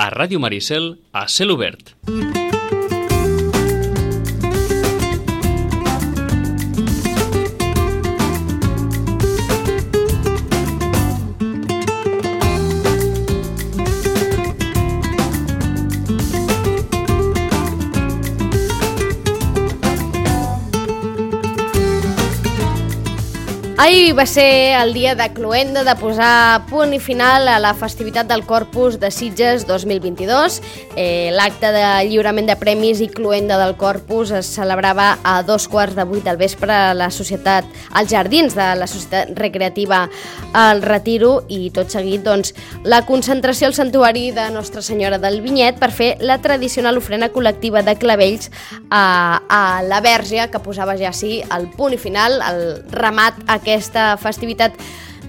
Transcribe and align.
a 0.00 0.08
Ràdio 0.08 0.40
Maricel 0.40 0.96
a 1.12 1.26
cel. 1.28 1.50
Va 24.10 24.26
ser 24.26 24.74
el 24.74 24.92
dia 24.92 25.14
de 25.14 25.28
Cluenda 25.32 25.84
de 25.84 25.92
posar 25.94 26.64
punt 26.66 26.90
i 26.96 26.98
final 26.98 27.46
a 27.46 27.58
la 27.62 27.70
festivitat 27.78 28.26
del 28.26 28.42
Corpus 28.42 28.96
de 28.98 29.10
Sitges 29.14 29.66
2022. 29.68 30.56
Eh, 30.98 31.30
L'acte 31.30 31.70
de 31.70 31.84
lliurament 32.08 32.48
de 32.48 32.56
premis 32.58 32.98
i 33.04 33.06
Cluenda 33.12 33.54
del 33.60 33.76
Corpus 33.78 34.32
es 34.34 34.48
celebrava 34.50 35.12
a 35.22 35.44
dos 35.46 35.68
quarts 35.70 35.94
de 35.94 36.04
vuit 36.08 36.24
del 36.26 36.40
vespre 36.40 36.74
a 36.74 36.94
la 36.94 37.10
societat, 37.14 37.68
als 37.92 38.10
jardins 38.10 38.56
de 38.58 38.66
la 38.80 38.88
Societat 38.90 39.30
Recreativa 39.38 40.08
al 40.58 40.82
Retiro 40.82 41.44
i 41.46 41.70
tot 41.70 41.94
seguit 41.94 42.26
doncs, 42.26 42.50
la 42.82 43.04
concentració 43.06 43.70
al 43.70 43.78
santuari 43.78 44.32
de 44.34 44.48
Nostra 44.50 44.82
Senyora 44.82 45.20
del 45.22 45.38
Vinyet 45.40 45.78
per 45.78 45.92
fer 45.94 46.10
la 46.18 46.40
tradicional 46.42 46.98
ofrena 46.98 47.30
col·lectiva 47.30 47.84
de 47.86 47.94
clavells 47.94 48.50
a, 48.90 49.38
a 49.46 49.62
la 49.86 50.02
Verge 50.02 50.50
que 50.50 50.64
posava 50.64 50.98
ja 50.98 51.14
sí 51.14 51.38
el 51.46 51.70
punt 51.78 51.94
i 51.94 52.02
final, 52.02 52.40
el 52.50 52.64
remat 52.90 53.38
aquest 53.46 53.90
aquesta 53.90 53.99
festivitat 54.20 54.76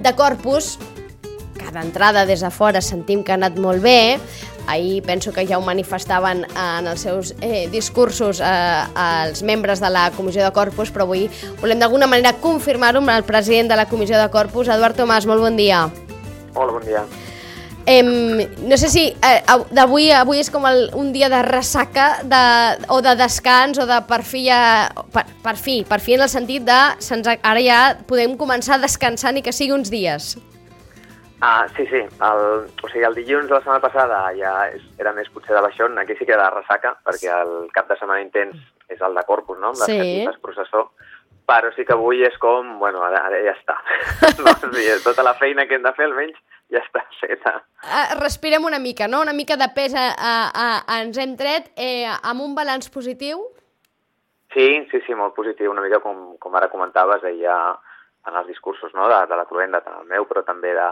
de 0.01 0.13
Corpus, 0.17 0.77
que 1.57 1.69
d'entrada 1.73 2.25
des 2.25 2.41
de 2.41 2.49
fora 2.53 2.81
sentim 2.81 3.23
que 3.23 3.33
ha 3.33 3.39
anat 3.39 3.57
molt 3.61 3.83
bé, 3.83 4.17
ahir 4.67 5.01
penso 5.03 5.33
que 5.33 5.45
ja 5.47 5.57
ho 5.57 5.65
manifestaven 5.65 6.45
en 6.45 6.87
els 6.87 7.01
seus 7.01 7.33
eh, 7.41 7.67
discursos 7.71 8.41
eh, 8.41 8.83
els 9.25 9.43
membres 9.43 9.81
de 9.81 9.89
la 9.89 10.09
Comissió 10.15 10.43
de 10.45 10.53
Corpus, 10.55 10.91
però 10.93 11.07
avui 11.07 11.27
volem 11.61 11.81
d'alguna 11.81 12.09
manera 12.09 12.33
confirmar-ho 12.41 13.01
amb 13.01 13.13
el 13.15 13.25
president 13.27 13.71
de 13.71 13.79
la 13.79 13.87
Comissió 13.89 14.19
de 14.21 14.29
Corpus, 14.33 14.69
Eduard 14.69 14.97
Tomàs, 14.97 15.27
molt 15.29 15.41
bon 15.41 15.57
dia. 15.59 15.87
Hola, 16.55 16.71
bon 16.71 16.85
dia. 16.85 17.05
Eh, 17.87 18.03
no 18.03 18.77
sé 18.77 18.89
si 18.93 19.07
eh, 19.25 19.39
d'avui 19.73 20.11
avui 20.13 20.37
és 20.39 20.51
com 20.53 20.65
el, 20.69 20.91
un 20.93 21.09
dia 21.13 21.29
de 21.33 21.41
ressaca 21.41 22.21
de, 22.21 22.41
o 22.93 22.99
de 23.01 23.15
descans 23.17 23.79
o 23.81 23.87
de 23.89 23.97
per 24.07 24.21
fi 24.27 24.43
ja, 24.45 24.91
per, 25.13 25.23
per 25.41 25.55
fi, 25.57 25.79
per 25.89 25.97
fi 25.99 26.13
en 26.13 26.21
el 26.27 26.29
sentit 26.29 26.63
de 26.67 26.77
se'ns, 27.01 27.25
ara 27.41 27.63
ja 27.65 27.81
podem 28.07 28.37
començar 28.37 28.77
a 28.77 28.83
descansar 28.85 29.33
ni 29.33 29.41
que 29.41 29.51
sigui 29.55 29.73
uns 29.73 29.89
dies. 29.89 30.35
Ah, 31.41 31.65
sí, 31.75 31.87
sí. 31.89 32.03
El, 32.21 32.41
o 32.69 32.89
sigui, 32.91 33.01
el 33.07 33.15
dilluns 33.17 33.47
de 33.49 33.55
la 33.55 33.63
setmana 33.63 33.81
passada 33.81 34.19
ja 34.37 34.53
és, 34.69 34.83
era 35.01 35.09
més 35.17 35.29
potser 35.33 35.55
de 35.57 35.63
baixón, 35.65 35.97
aquí 35.97 36.13
sí 36.19 36.27
que 36.27 36.35
era 36.37 36.51
de 36.51 36.59
ressaca, 36.59 36.93
perquè 37.01 37.31
el 37.33 37.55
cap 37.73 37.89
de 37.89 37.97
setmana 37.97 38.21
intens 38.21 38.59
és 38.93 39.01
el 39.01 39.17
de 39.17 39.23
Corpus, 39.25 39.57
no? 39.57 39.71
Amb 39.73 39.81
les 39.81 39.89
Sí. 39.89 39.97
catifes, 39.97 40.37
processó. 40.45 40.91
Però 41.49 41.71
sí 41.73 41.83
que 41.83 41.93
avui 41.97 42.21
és 42.23 42.37
com, 42.37 42.77
bueno, 42.77 43.01
ara, 43.03 43.25
ara 43.25 43.41
ja 43.41 43.55
està. 43.57 43.73
no? 44.37 44.53
O 44.53 44.69
sigui, 44.69 44.85
tota 45.03 45.25
la 45.25 45.33
feina 45.41 45.65
que 45.65 45.79
hem 45.79 45.83
de 45.83 45.93
fer, 45.97 46.05
almenys, 46.11 46.37
ja 46.71 46.79
està 46.79 47.03
feta. 47.19 47.57
Uh, 47.83 48.17
respirem 48.19 48.65
una 48.65 48.79
mica, 48.79 49.07
no? 49.07 49.21
Una 49.21 49.33
mica 49.33 49.57
de 49.59 49.67
pes 49.75 49.95
a, 49.97 50.07
a, 50.15 50.35
a, 50.63 50.99
ens 51.01 51.17
hem 51.21 51.35
tret 51.39 51.71
eh, 51.75 52.07
amb 52.07 52.45
un 52.45 52.55
balanç 52.55 52.89
positiu. 52.93 53.43
Sí, 54.53 54.67
sí, 54.91 54.99
sí, 55.05 55.15
molt 55.15 55.35
positiu, 55.35 55.71
una 55.71 55.83
mica 55.83 56.01
com, 56.03 56.35
com 56.39 56.55
ara 56.59 56.71
comentaves 56.71 57.23
ahir 57.23 57.45
ja 57.45 57.57
en 58.27 58.35
els 58.37 58.47
discursos 58.47 58.93
no? 58.93 59.07
de, 59.09 59.19
de 59.29 59.37
la 59.39 59.47
Cluenda, 59.49 59.81
tant 59.81 60.01
el 60.01 60.09
meu, 60.09 60.27
però 60.29 60.43
també 60.47 60.73
de, 60.75 60.87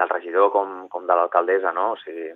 del 0.00 0.12
regidor 0.12 0.52
com, 0.54 0.84
com 0.92 1.08
de 1.08 1.16
l'alcaldessa, 1.18 1.72
no? 1.74 1.90
O 1.94 1.98
sigui, 2.02 2.30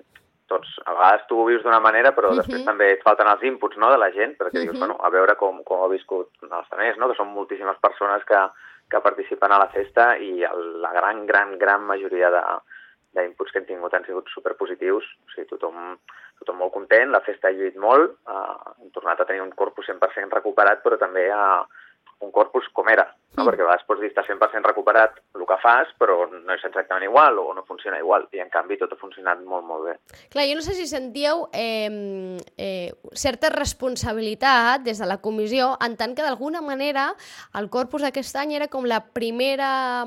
tots, 0.51 0.75
a 0.85 0.95
vegades 0.97 1.27
tu 1.29 1.39
ho 1.39 1.47
vius 1.47 1.63
d'una 1.63 1.81
manera, 1.85 2.15
però 2.17 2.31
uh 2.31 2.33
-huh. 2.33 2.43
després 2.43 2.65
també 2.65 2.93
et 2.93 3.05
falten 3.05 3.29
els 3.29 3.43
inputs 3.43 3.77
no, 3.77 3.91
de 3.91 3.99
la 3.99 4.11
gent, 4.11 4.37
perquè 4.39 4.59
uh 4.59 4.61
-huh. 4.61 4.71
dius, 4.71 4.79
bueno, 4.79 4.97
a 5.01 5.11
veure 5.11 5.37
com, 5.37 5.63
com 5.65 5.83
ha 5.83 5.89
viscut 5.89 6.31
els 6.43 6.53
altres, 6.53 6.97
no? 6.97 7.09
que 7.09 7.15
són 7.15 7.29
moltíssimes 7.29 7.79
persones 7.81 8.25
que, 8.25 8.41
que 8.91 9.01
participen 9.01 9.53
a 9.53 9.59
la 9.59 9.69
festa 9.69 10.17
i 10.17 10.43
el, 10.43 10.81
la 10.81 10.93
gran, 10.93 11.27
gran, 11.27 11.59
gran 11.59 11.83
majoria 11.83 12.31
de, 12.31 12.43
d'inputs 13.17 13.53
que 13.53 13.61
hem 13.61 13.69
tingut 13.69 13.95
han 13.95 14.07
sigut 14.07 14.29
superpositius, 14.35 15.07
o 15.27 15.35
sigui, 15.35 15.49
tothom, 15.53 15.97
tothom 16.41 16.61
molt 16.63 16.75
content, 16.75 17.13
la 17.15 17.23
festa 17.27 17.49
ha 17.49 17.57
lluït 17.57 17.79
molt, 17.81 18.19
eh, 18.29 18.73
hem 18.83 18.91
tornat 18.97 19.21
a 19.21 19.29
tenir 19.29 19.45
un 19.45 19.55
corpus 19.57 19.89
100% 19.91 20.37
recuperat, 20.37 20.83
però 20.85 20.99
també 21.01 21.29
a 21.33 21.65
un 22.21 22.33
corpus 22.35 22.69
com 22.75 22.89
era, 22.91 23.07
no? 23.37 23.45
Perquè 23.45 23.63
a 23.63 23.67
vegades 23.69 23.85
pots 23.87 24.01
dir 24.03 24.09
està 24.11 24.25
100% 24.27 24.67
recuperat 24.67 25.19
el 25.37 25.45
que 25.47 25.59
fas, 25.63 25.91
però 26.01 26.25
no 26.31 26.55
és 26.55 26.65
exactament 26.65 27.05
igual 27.07 27.39
o 27.39 27.53
no 27.55 27.63
funciona 27.69 27.99
igual, 28.01 28.27
i 28.33 28.41
en 28.43 28.51
canvi 28.51 28.79
tot 28.81 28.93
ha 28.93 28.99
funcionat 29.01 29.43
molt, 29.47 29.65
molt 29.69 29.85
bé. 29.87 29.95
Clar, 30.33 30.47
jo 30.49 30.57
no 30.59 30.65
sé 30.65 30.75
si 30.75 30.87
sentíeu 30.91 31.47
eh, 31.53 32.39
eh, 32.57 32.91
certa 33.15 33.51
responsabilitat 33.55 34.83
des 34.83 34.99
de 34.99 35.07
la 35.07 35.19
comissió, 35.23 35.77
en 35.85 35.97
tant 35.97 36.15
que 36.17 36.23
d'alguna 36.27 36.61
manera 36.65 37.11
el 37.59 37.69
Corpus 37.71 38.03
aquest 38.09 38.37
any 38.37 38.55
era 38.57 38.69
com 38.69 38.87
la 38.89 39.01
primera 39.15 40.05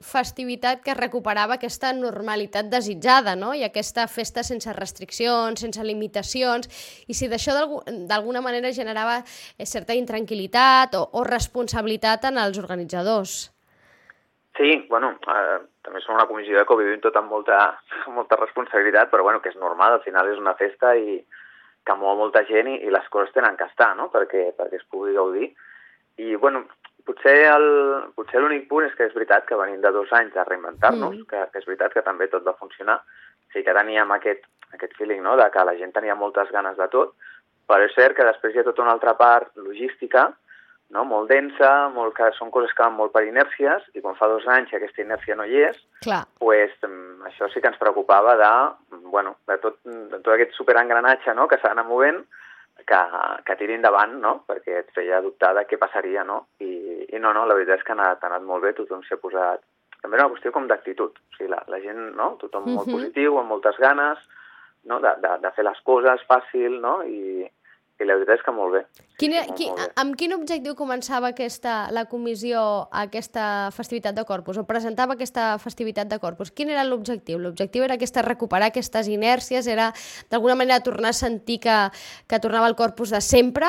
festivitat 0.00 0.82
que 0.84 0.94
recuperava 0.94 1.56
aquesta 1.58 1.92
normalitat 1.96 2.70
desitjada, 2.70 3.34
no? 3.36 3.52
I 3.54 3.64
aquesta 3.66 4.06
festa 4.08 4.42
sense 4.46 4.72
restriccions, 4.76 5.60
sense 5.60 5.84
limitacions, 5.84 6.68
i 7.08 7.14
si 7.14 7.28
d'això 7.28 7.54
d'algu- 7.56 7.82
d'alguna 8.08 8.40
manera 8.44 8.72
generava 8.72 9.20
eh, 9.20 9.66
certa 9.66 9.94
intranquil·litat 9.96 10.96
o, 10.98 11.04
o 11.18 11.24
responsabilitat 11.26 12.28
en 12.30 12.38
els 12.38 12.59
organitzadors. 12.62 13.50
Sí, 14.56 14.86
bueno, 14.90 15.14
eh, 15.30 15.58
també 15.82 16.00
som 16.04 16.14
una 16.16 16.26
comissió 16.28 16.64
que 16.66 16.74
ho 16.74 16.76
vivim 16.80 17.00
tot 17.00 17.16
amb 17.16 17.30
molta, 17.30 17.60
molta 18.12 18.36
responsabilitat, 18.36 19.10
però 19.10 19.22
bueno, 19.22 19.40
que 19.40 19.48
és 19.52 19.56
normal, 19.56 19.92
al 19.98 20.02
final 20.04 20.28
és 20.28 20.38
una 20.38 20.54
festa 20.58 20.94
i 20.96 21.20
que 21.86 21.94
mou 21.96 22.16
molta 22.18 22.42
gent 22.44 22.68
i, 22.68 22.74
i 22.84 22.90
les 22.92 23.06
coses 23.08 23.32
tenen 23.32 23.56
que 23.56 23.64
estar, 23.64 23.94
no?, 23.96 24.10
perquè, 24.12 24.50
perquè 24.58 24.76
es 24.82 24.84
pugui 24.90 25.14
gaudir. 25.16 25.48
I, 26.20 26.34
bueno, 26.36 26.66
potser 27.06 27.46
el- 27.54 28.10
potser 28.14 28.42
l'únic 28.42 28.66
punt 28.68 28.84
és 28.84 28.94
que 28.98 29.06
és 29.08 29.14
veritat 29.16 29.46
que 29.48 29.56
venim 29.56 29.80
de 29.80 29.90
dos 29.94 30.12
anys 30.12 30.34
de 30.34 30.44
reinventar-nos, 30.44 31.14
Mm. 31.16 31.24
que, 31.30 31.46
que 31.52 31.58
és 31.62 31.66
veritat 31.66 31.94
que 31.94 32.02
també 32.02 32.28
tot 32.28 32.44
va 32.46 32.52
funcionar, 32.58 33.00
sí 33.54 33.64
que 33.64 33.72
teníem 33.74 34.10
aquest, 34.12 34.44
aquest 34.74 34.92
feeling, 34.98 35.22
no?, 35.22 35.36
de 35.40 35.48
que 35.50 35.64
la 35.64 35.76
gent 35.78 35.92
tenia 35.94 36.14
moltes 36.14 36.50
ganes 36.52 36.76
de 36.76 36.88
tot, 36.88 37.14
però 37.66 37.86
és 37.86 37.94
cert 37.94 38.14
que 38.16 38.24
després 38.28 38.54
hi 38.54 38.58
ha 38.60 38.64
tota 38.68 38.82
una 38.82 38.92
altra 38.92 39.14
part 39.16 39.56
logística, 39.56 40.32
no? 40.90 41.04
molt 41.04 41.28
densa, 41.30 41.88
molt 41.94 42.14
que 42.16 42.30
són 42.38 42.50
coses 42.50 42.72
que 42.74 42.82
van 42.82 42.96
molt 42.98 43.12
per 43.14 43.22
inèrcies, 43.26 43.84
i 43.94 44.00
quan 44.02 44.16
fa 44.18 44.28
dos 44.28 44.46
anys 44.50 44.70
que 44.70 44.76
aquesta 44.80 45.02
inèrcia 45.04 45.36
no 45.38 45.44
hi 45.46 45.62
és, 45.68 45.78
Clar. 46.02 46.24
pues, 46.38 46.72
mm, 46.82 47.22
això 47.30 47.48
sí 47.52 47.60
que 47.62 47.68
ens 47.70 47.78
preocupava 47.78 48.36
de, 48.36 48.50
mm, 48.96 49.10
bueno, 49.10 49.36
de, 49.46 49.58
tot, 49.62 49.78
de 49.84 50.18
tot 50.18 50.34
aquest 50.34 50.52
superengranatge 50.58 51.34
no? 51.34 51.46
que 51.48 51.58
s'ha 51.58 51.68
d'anar 51.72 51.86
movent, 51.86 52.24
que, 52.86 53.00
que 53.44 53.56
tiri 53.60 53.74
endavant, 53.76 54.14
no? 54.22 54.42
perquè 54.48 54.78
et 54.80 54.90
feia 54.96 55.20
dubtar 55.20 55.52
de 55.54 55.66
què 55.68 55.76
passaria, 55.78 56.24
no? 56.24 56.46
I, 56.64 57.06
i 57.12 57.18
no, 57.20 57.32
no, 57.36 57.44
la 57.46 57.54
veritat 57.54 57.78
és 57.78 57.84
que 57.84 57.92
ha 57.92 57.98
anat, 57.98 58.22
ha 58.24 58.30
anat 58.32 58.42
molt 58.46 58.62
bé, 58.64 58.72
tothom 58.78 59.02
s'ha 59.04 59.18
posat... 59.20 59.62
També 60.00 60.16
era 60.16 60.24
una 60.26 60.32
qüestió 60.32 60.48
com 60.50 60.64
d'actitud, 60.66 61.12
o 61.12 61.36
sigui, 61.36 61.50
la, 61.52 61.58
la 61.68 61.78
gent, 61.82 62.14
no? 62.16 62.30
tothom 62.40 62.64
molt 62.70 62.86
Mhm. 62.88 62.94
positiu, 62.96 63.36
amb 63.38 63.50
moltes 63.52 63.76
ganes, 63.78 64.18
no? 64.88 64.98
de, 64.98 65.12
de, 65.20 65.34
de 65.42 65.50
fer 65.52 65.64
les 65.66 65.80
coses 65.84 66.24
fàcil, 66.26 66.78
no? 66.80 67.02
I, 67.04 67.44
i 68.00 68.06
la 68.08 68.14
veritat 68.16 68.38
és 68.38 68.44
que 68.46 68.52
molt 68.56 68.72
bé. 68.72 68.80
Quina, 69.20 69.42
molt, 69.44 69.56
qui, 69.58 69.66
molt 69.68 69.80
bé. 69.82 69.88
amb 70.00 70.16
quin 70.16 70.32
objectiu 70.32 70.74
començava 70.78 71.28
aquesta, 71.34 71.90
la 71.92 72.06
comissió 72.08 72.62
aquesta 72.90 73.68
festivitat 73.76 74.16
de 74.16 74.24
Corpus, 74.24 74.56
o 74.58 74.64
presentava 74.64 75.14
aquesta 75.18 75.58
festivitat 75.60 76.08
de 76.08 76.18
Corpus? 76.18 76.50
Quin 76.50 76.70
era 76.72 76.84
l'objectiu? 76.88 77.38
L'objectiu 77.38 77.84
era 77.84 77.94
aquesta, 78.00 78.22
recuperar 78.22 78.70
aquestes 78.72 79.08
inèrcies, 79.08 79.66
era 79.68 79.92
d'alguna 80.30 80.56
manera 80.56 80.80
tornar 80.82 81.10
a 81.12 81.20
sentir 81.20 81.60
que, 81.60 81.76
que 82.26 82.40
tornava 82.40 82.66
el 82.72 82.76
Corpus 82.76 83.10
de 83.10 83.20
sempre? 83.20 83.68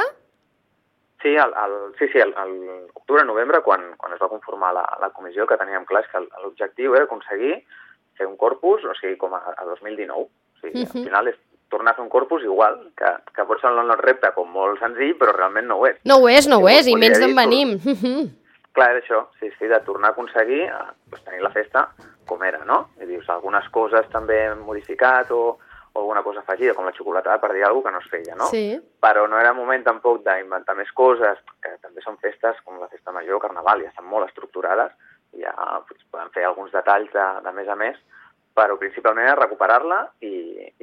Sí, 1.21 1.35
el, 1.35 1.51
el, 1.53 1.73
sí, 1.99 2.07
sí, 2.09 2.17
el, 2.17 2.33
el 2.33 2.87
octubre-novembre, 2.95 3.61
quan, 3.61 3.91
quan 3.97 4.13
es 4.15 4.21
va 4.23 4.29
conformar 4.31 4.73
la, 4.73 4.87
la 5.01 5.11
comissió, 5.13 5.45
que 5.45 5.57
teníem 5.59 5.85
clar 5.85 6.01
que 6.09 6.23
l'objectiu 6.41 6.95
era 6.95 7.05
aconseguir 7.05 7.59
fer 8.17 8.25
un 8.25 8.37
corpus, 8.37 8.81
o 8.89 8.95
sigui, 8.97 9.19
com 9.21 9.35
a, 9.37 9.43
a 9.53 9.65
2019. 9.69 10.23
O 10.25 10.59
sigui, 10.63 10.81
Mhm. 10.81 10.89
al 10.97 11.05
final 11.05 11.27
és 11.29 11.37
tornar 11.71 11.93
a 11.93 11.97
fer 11.97 12.03
un 12.03 12.11
corpus 12.11 12.43
igual, 12.43 12.77
que, 12.99 13.09
que 13.33 13.47
pot 13.47 13.63
semblar 13.63 13.87
un 13.87 14.03
repte 14.03 14.29
com 14.35 14.51
molt 14.51 14.79
senzill, 14.83 15.15
però 15.19 15.33
realment 15.35 15.69
no 15.71 15.79
ho 15.79 15.87
és. 15.89 15.97
No 16.05 16.19
ho 16.21 16.29
és, 16.29 16.47
no 16.51 16.59
ho 16.61 16.69
és, 16.69 16.91
i 16.91 16.97
menys 16.99 17.23
d'on 17.23 17.35
venim. 17.37 17.73
Clar, 18.75 18.93
era 18.93 19.01
això, 19.01 19.25
sí, 19.39 19.49
sí, 19.57 19.67
de 19.67 19.81
tornar 19.87 20.11
a 20.11 20.15
aconseguir 20.15 20.61
eh, 20.67 20.85
doncs, 21.11 21.25
tenir 21.25 21.41
la 21.43 21.51
festa 21.51 21.89
com 22.27 22.43
era, 22.47 22.61
no? 22.67 22.85
I 23.01 23.09
dius, 23.09 23.27
algunes 23.33 23.67
coses 23.75 24.07
també 24.13 24.37
hem 24.45 24.61
modificat 24.63 25.33
o, 25.35 25.41
o 25.91 25.99
alguna 25.99 26.23
cosa 26.23 26.39
afegida, 26.39 26.75
com 26.77 26.87
la 26.87 26.93
xocolatada, 26.95 27.39
per 27.41 27.51
dir 27.51 27.65
alguna 27.67 27.89
que 27.89 27.95
no 27.97 28.03
es 28.03 28.11
feia, 28.13 28.37
no? 28.39 28.47
Sí. 28.53 28.79
però 29.01 29.25
no 29.27 29.39
era 29.41 29.51
moment 29.57 29.83
tampoc 29.83 30.21
d'inventar 30.23 30.77
més 30.77 30.91
coses, 30.95 31.41
que 31.63 31.73
també 31.81 32.03
són 32.05 32.19
festes 32.21 32.61
com 32.63 32.79
la 32.79 32.87
festa 32.87 33.11
major, 33.11 33.41
carnaval, 33.43 33.83
ja 33.83 33.91
estan 33.91 34.07
molt 34.07 34.29
estructurades, 34.29 34.95
ja 35.41 35.51
pues, 35.87 35.99
poden 36.11 36.31
fer 36.35 36.45
alguns 36.47 36.71
detalls 36.71 37.11
de, 37.11 37.27
de 37.43 37.53
més 37.57 37.67
a 37.67 37.75
més, 37.75 37.99
però 38.57 38.75
principalment 38.79 39.29
a 39.31 39.35
recuperar-la 39.39 40.01
i, 40.27 40.33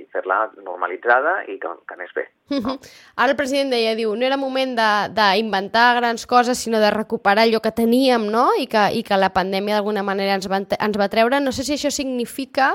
i 0.00 0.06
fer-la 0.12 0.41
normalitzada 0.65 1.43
i 1.53 1.59
que, 1.61 1.73
que 1.85 1.97
anés 1.97 2.15
bé. 2.17 2.25
No? 2.55 2.79
Ara 3.20 3.35
el 3.35 3.37
president 3.37 3.75
deia, 3.75 3.93
diu, 3.99 4.15
no 4.17 4.25
era 4.25 4.38
moment 4.41 4.73
d'inventar 5.15 5.88
grans 6.00 6.25
coses, 6.26 6.59
sinó 6.65 6.81
de 6.81 6.91
recuperar 6.94 7.44
allò 7.44 7.61
que 7.65 7.75
teníem, 7.76 8.29
no?, 8.32 8.49
i 8.56 8.67
que, 8.70 8.88
i 8.97 9.05
que 9.05 9.20
la 9.20 9.32
pandèmia 9.35 9.76
d'alguna 9.76 10.06
manera 10.06 10.38
ens 10.38 10.49
va, 10.49 10.62
ens 10.65 11.00
va 11.00 11.11
treure. 11.12 11.43
No 11.44 11.53
sé 11.53 11.67
si 11.67 11.76
això 11.76 11.93
significa 11.93 12.75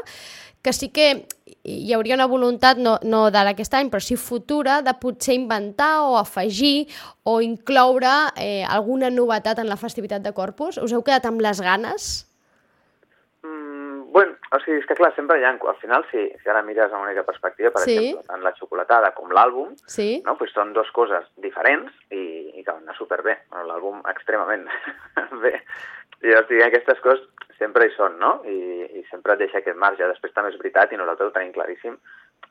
que 0.64 0.72
sí 0.72 0.90
que 0.96 1.26
hi 1.64 1.94
hauria 1.96 2.16
una 2.16 2.28
voluntat, 2.28 2.78
no, 2.80 2.98
no 3.04 3.26
d'ara 3.32 3.54
aquest 3.56 3.74
any, 3.76 3.90
però 3.92 4.04
sí 4.04 4.18
futura, 4.20 4.82
de 4.84 4.94
potser 5.00 5.36
inventar 5.36 6.04
o 6.08 6.18
afegir 6.20 6.90
o 7.24 7.40
incloure 7.42 8.14
eh, 8.38 8.64
alguna 8.64 9.10
novetat 9.12 9.60
en 9.60 9.72
la 9.72 9.80
festivitat 9.80 10.24
de 10.24 10.34
Corpus. 10.36 10.78
Us 10.78 10.94
heu 10.94 11.04
quedat 11.04 11.28
amb 11.28 11.44
les 11.44 11.64
ganes? 11.64 12.12
Bueno, 14.14 14.36
o 14.54 14.60
sigui, 14.62 14.78
és 14.78 14.86
que 14.86 14.94
clar, 14.94 15.10
sempre 15.16 15.40
hi 15.42 15.46
ha, 15.48 15.56
al 15.58 15.78
final, 15.82 16.04
si, 16.12 16.28
si 16.38 16.50
ara 16.52 16.62
mires 16.62 16.92
amb 16.94 17.02
una 17.08 17.24
perspectiva, 17.26 17.72
per 17.74 17.82
sí. 17.82 17.96
exemple, 17.96 18.28
tant 18.28 18.44
la 18.46 18.52
xocolatada 18.60 19.10
com 19.18 19.34
l'àlbum, 19.34 19.72
sí. 19.90 20.22
no? 20.28 20.36
pues 20.38 20.54
són 20.54 20.76
dues 20.76 20.92
coses 20.94 21.26
diferents 21.42 21.90
i, 22.14 22.22
i 22.54 22.62
que 22.62 22.70
van 22.70 22.84
anar 22.84 22.94
superbé. 23.00 23.40
Bueno, 23.50 23.66
l'àlbum 23.72 24.06
extremament 24.14 24.70
bé. 25.44 25.56
I 26.22 26.38
o 26.38 26.44
sigui, 26.46 26.62
aquestes 26.62 27.02
coses 27.02 27.26
sempre 27.58 27.90
hi 27.90 27.96
són, 27.96 28.22
no? 28.22 28.36
I, 28.46 28.86
i 29.02 29.04
sempre 29.10 29.34
et 29.34 29.42
deixa 29.48 29.64
aquest 29.64 29.82
marge. 29.82 30.06
Després 30.06 30.38
també 30.38 30.54
és 30.54 30.62
veritat, 30.62 30.94
i 30.94 31.02
nosaltres 31.02 31.34
ho 31.34 31.38
tenim 31.40 31.58
claríssim, 31.58 31.98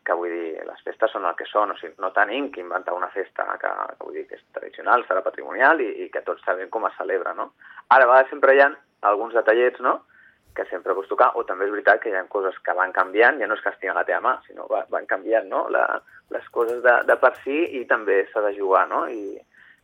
que 0.03 0.19
vull 0.19 0.35
dir, 0.35 0.53
les 0.67 0.83
festes 0.83 1.15
són 1.15 1.31
el 1.31 1.39
que 1.39 1.47
són, 1.47 1.71
o 1.71 1.79
sigui, 1.79 1.95
no 2.03 2.11
tenim 2.17 2.51
que 2.51 2.67
inventar 2.67 2.99
una 2.99 3.13
festa 3.15 3.47
que, 3.63 3.71
que 3.71 4.03
vull 4.03 4.19
dir 4.19 4.27
que 4.27 4.41
és 4.41 4.49
tradicional, 4.59 5.07
serà 5.07 5.23
patrimonial 5.23 5.79
i, 5.79 5.93
i 6.03 6.11
que 6.11 6.27
tots 6.27 6.43
sabem 6.43 6.75
com 6.75 6.91
es 6.91 6.99
celebra, 6.99 7.39
no? 7.39 7.53
Ara, 7.87 8.03
a 8.03 8.09
vegades 8.09 8.35
sempre 8.35 8.59
hi 8.59 8.67
ha 8.67 8.73
alguns 9.13 9.39
detallets, 9.39 9.79
no?, 9.85 10.01
que 10.57 10.67
sempre 10.71 10.95
pots 10.95 11.09
tocar, 11.09 11.31
o 11.39 11.45
també 11.49 11.67
és 11.67 11.73
veritat 11.73 12.03
que 12.03 12.11
hi 12.11 12.17
ha 12.17 12.25
coses 12.33 12.59
que 12.65 12.75
van 12.77 12.93
canviant, 12.93 13.39
ja 13.41 13.49
no 13.49 13.57
és 13.57 13.63
que 13.65 13.73
estigui 13.73 13.93
a 13.93 13.97
la 13.97 14.05
teva 14.09 14.21
mà, 14.25 14.35
sinó 14.47 14.67
va, 14.71 14.83
van 14.93 15.07
canviant 15.09 15.49
no? 15.49 15.65
la, 15.73 15.87
les 16.35 16.45
coses 16.53 16.83
de, 16.85 16.99
de 17.09 17.17
per 17.23 17.33
si 17.43 17.63
i 17.81 17.87
també 17.89 18.23
s'ha 18.33 18.45
de 18.45 18.53
jugar, 18.59 18.85
no? 18.91 19.07
I, 19.09 19.39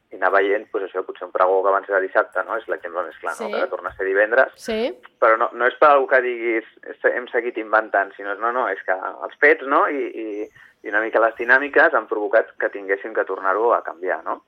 i 0.09 0.17
anar 0.17 0.31
veient, 0.33 0.65
doncs 0.73 0.87
això, 0.87 1.03
potser 1.05 1.27
un 1.27 1.33
pregó 1.35 1.59
que 1.63 1.73
abans 1.73 1.89
era 1.91 2.01
dissabte, 2.01 2.45
no? 2.47 2.57
És 2.57 2.69
l'exemple 2.73 3.05
més 3.05 3.19
clar, 3.21 3.35
sí. 3.37 3.45
no? 3.45 3.61
Que 3.61 3.73
torna 3.73 3.93
a 3.93 3.97
ser 3.97 4.07
divendres. 4.09 4.55
Sí. 4.61 4.79
Però 5.21 5.37
no, 5.41 5.51
no 5.53 5.69
és 5.69 5.77
per 5.81 5.91
algú 5.93 6.09
que 6.13 6.23
diguis 6.25 6.69
hem 7.13 7.29
seguit 7.33 7.61
inventant, 7.61 8.15
sinó 8.17 8.37
no, 8.41 8.53
no, 8.57 8.69
és 8.73 8.81
que 8.87 8.97
els 8.97 9.37
fets, 9.43 9.69
no? 9.69 9.85
I, 9.89 10.09
i, 10.09 10.47
i 10.85 10.93
una 10.93 11.03
mica 11.05 11.21
les 11.21 11.37
dinàmiques 11.41 11.97
han 11.97 12.09
provocat 12.09 12.55
que 12.61 12.73
tinguéssim 12.73 13.17
que 13.17 13.27
tornar-ho 13.29 13.75
a 13.77 13.83
canviar, 13.85 14.23
no? 14.25 14.41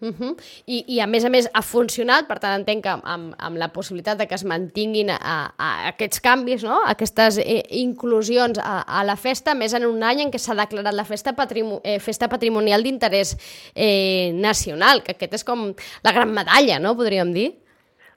Uh 0.00 0.08
-huh. 0.08 0.36
I, 0.66 0.84
I 0.96 1.00
a 1.00 1.06
més 1.06 1.24
a 1.24 1.28
més 1.28 1.48
ha 1.54 1.62
funcionat, 1.62 2.26
per 2.26 2.38
tant 2.38 2.58
entenc 2.58 2.82
que 2.82 2.90
amb, 2.90 3.34
amb 3.38 3.56
la 3.56 3.68
possibilitat 3.68 4.18
de 4.18 4.26
que 4.26 4.34
es 4.34 4.44
mantinguin 4.44 5.10
a, 5.10 5.54
a 5.56 5.88
aquests 5.88 6.20
canvis, 6.20 6.64
no? 6.64 6.82
aquestes 6.86 7.38
eh, 7.38 7.62
inclusions 7.70 8.58
a, 8.58 8.82
a 8.86 9.04
la 9.04 9.16
festa, 9.16 9.54
més 9.54 9.72
en 9.72 9.86
un 9.86 10.02
any 10.02 10.20
en 10.20 10.30
què 10.30 10.38
s'ha 10.38 10.54
declarat 10.54 10.94
la 10.94 11.04
festa, 11.04 11.32
patrimu 11.32 11.80
eh, 11.84 12.00
festa 12.00 12.28
patrimonial 12.28 12.82
d'interès 12.82 13.36
eh, 13.74 14.32
nacional, 14.34 15.02
que 15.02 15.12
aquest 15.12 15.34
és 15.34 15.44
com 15.44 15.74
la 16.02 16.12
gran 16.12 16.32
medalla, 16.32 16.78
no? 16.78 16.96
podríem 16.96 17.32
dir. 17.32 17.54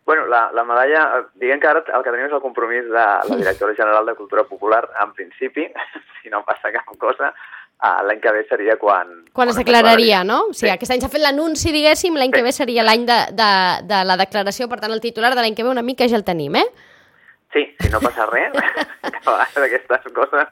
Bueno, 0.07 0.25
la, 0.25 0.50
la 0.53 0.63
medalla, 0.63 1.27
diguem 1.35 1.59
que 1.59 1.68
ara 1.68 1.81
el 1.83 2.03
que 2.03 2.12
tenim 2.12 2.25
és 2.25 2.33
el 2.33 2.39
compromís 2.39 2.85
de 2.85 2.94
la 2.94 3.38
directora 3.41 3.75
general 3.75 4.06
de 4.06 4.15
Cultura 4.15 4.45
Popular, 4.45 4.89
en 5.03 5.12
principi, 5.13 5.68
si 6.24 6.29
no 6.29 6.45
passa 6.47 6.71
cap 6.71 6.95
cosa, 6.97 7.33
Uh, 7.77 8.01
l'any 8.07 8.18
que 8.18 8.31
ve 8.33 8.41
seria 8.50 8.74
quan... 8.81 9.12
Quan 9.38 9.51
es 9.51 9.57
declararia, 9.59 10.24
no? 10.25 10.47
O 10.50 10.53
sigui, 10.53 10.71
sí. 10.71 10.74
aquest 10.74 10.95
any 10.95 11.01
s'ha 11.03 11.12
fet 11.13 11.21
l'anunci, 11.21 11.69
diguéssim, 11.75 12.15
l'any 12.18 12.31
sí. 12.31 12.39
que 12.39 12.45
ve 12.47 12.53
seria 12.56 12.85
l'any 12.88 13.03
de, 13.06 13.18
de, 13.38 13.50
de 13.85 14.00
la 14.09 14.15
declaració, 14.18 14.65
per 14.71 14.79
tant, 14.81 14.95
el 14.95 15.03
titular 15.03 15.35
de 15.35 15.44
l'any 15.44 15.53
que 15.53 15.65
ve 15.68 15.69
una 15.69 15.85
mica 15.85 16.07
ja 16.09 16.18
el 16.18 16.25
tenim, 16.25 16.57
eh? 16.57 16.65
Sí, 17.53 17.68
si 17.77 17.91
no 17.94 18.01
passa 18.01 18.25
res, 18.31 18.57
que 19.03 19.21
a 19.21 19.35
vegades 19.35 19.59
aquestes 19.68 20.09
coses, 20.15 20.50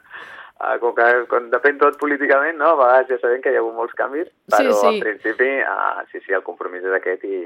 uh, 0.60 0.76
com 0.84 0.94
que 1.00 1.08
quan 1.32 1.50
depèn 1.50 1.82
tot 1.82 1.98
políticament, 1.98 2.60
no? 2.62 2.76
a 2.76 2.78
vegades 2.84 3.16
ja 3.16 3.18
sabem 3.24 3.42
que 3.42 3.56
hi 3.56 3.58
ha 3.58 3.64
hagut 3.64 3.74
molts 3.80 3.98
canvis, 3.98 4.30
però 4.54 4.70
sí, 4.70 4.78
sí. 4.84 4.94
en 4.94 5.02
principi, 5.08 5.50
uh, 5.66 6.06
sí, 6.12 6.22
sí, 6.28 6.38
el 6.38 6.46
compromís 6.46 6.86
és 6.86 7.00
aquest 7.00 7.26
i, 7.26 7.42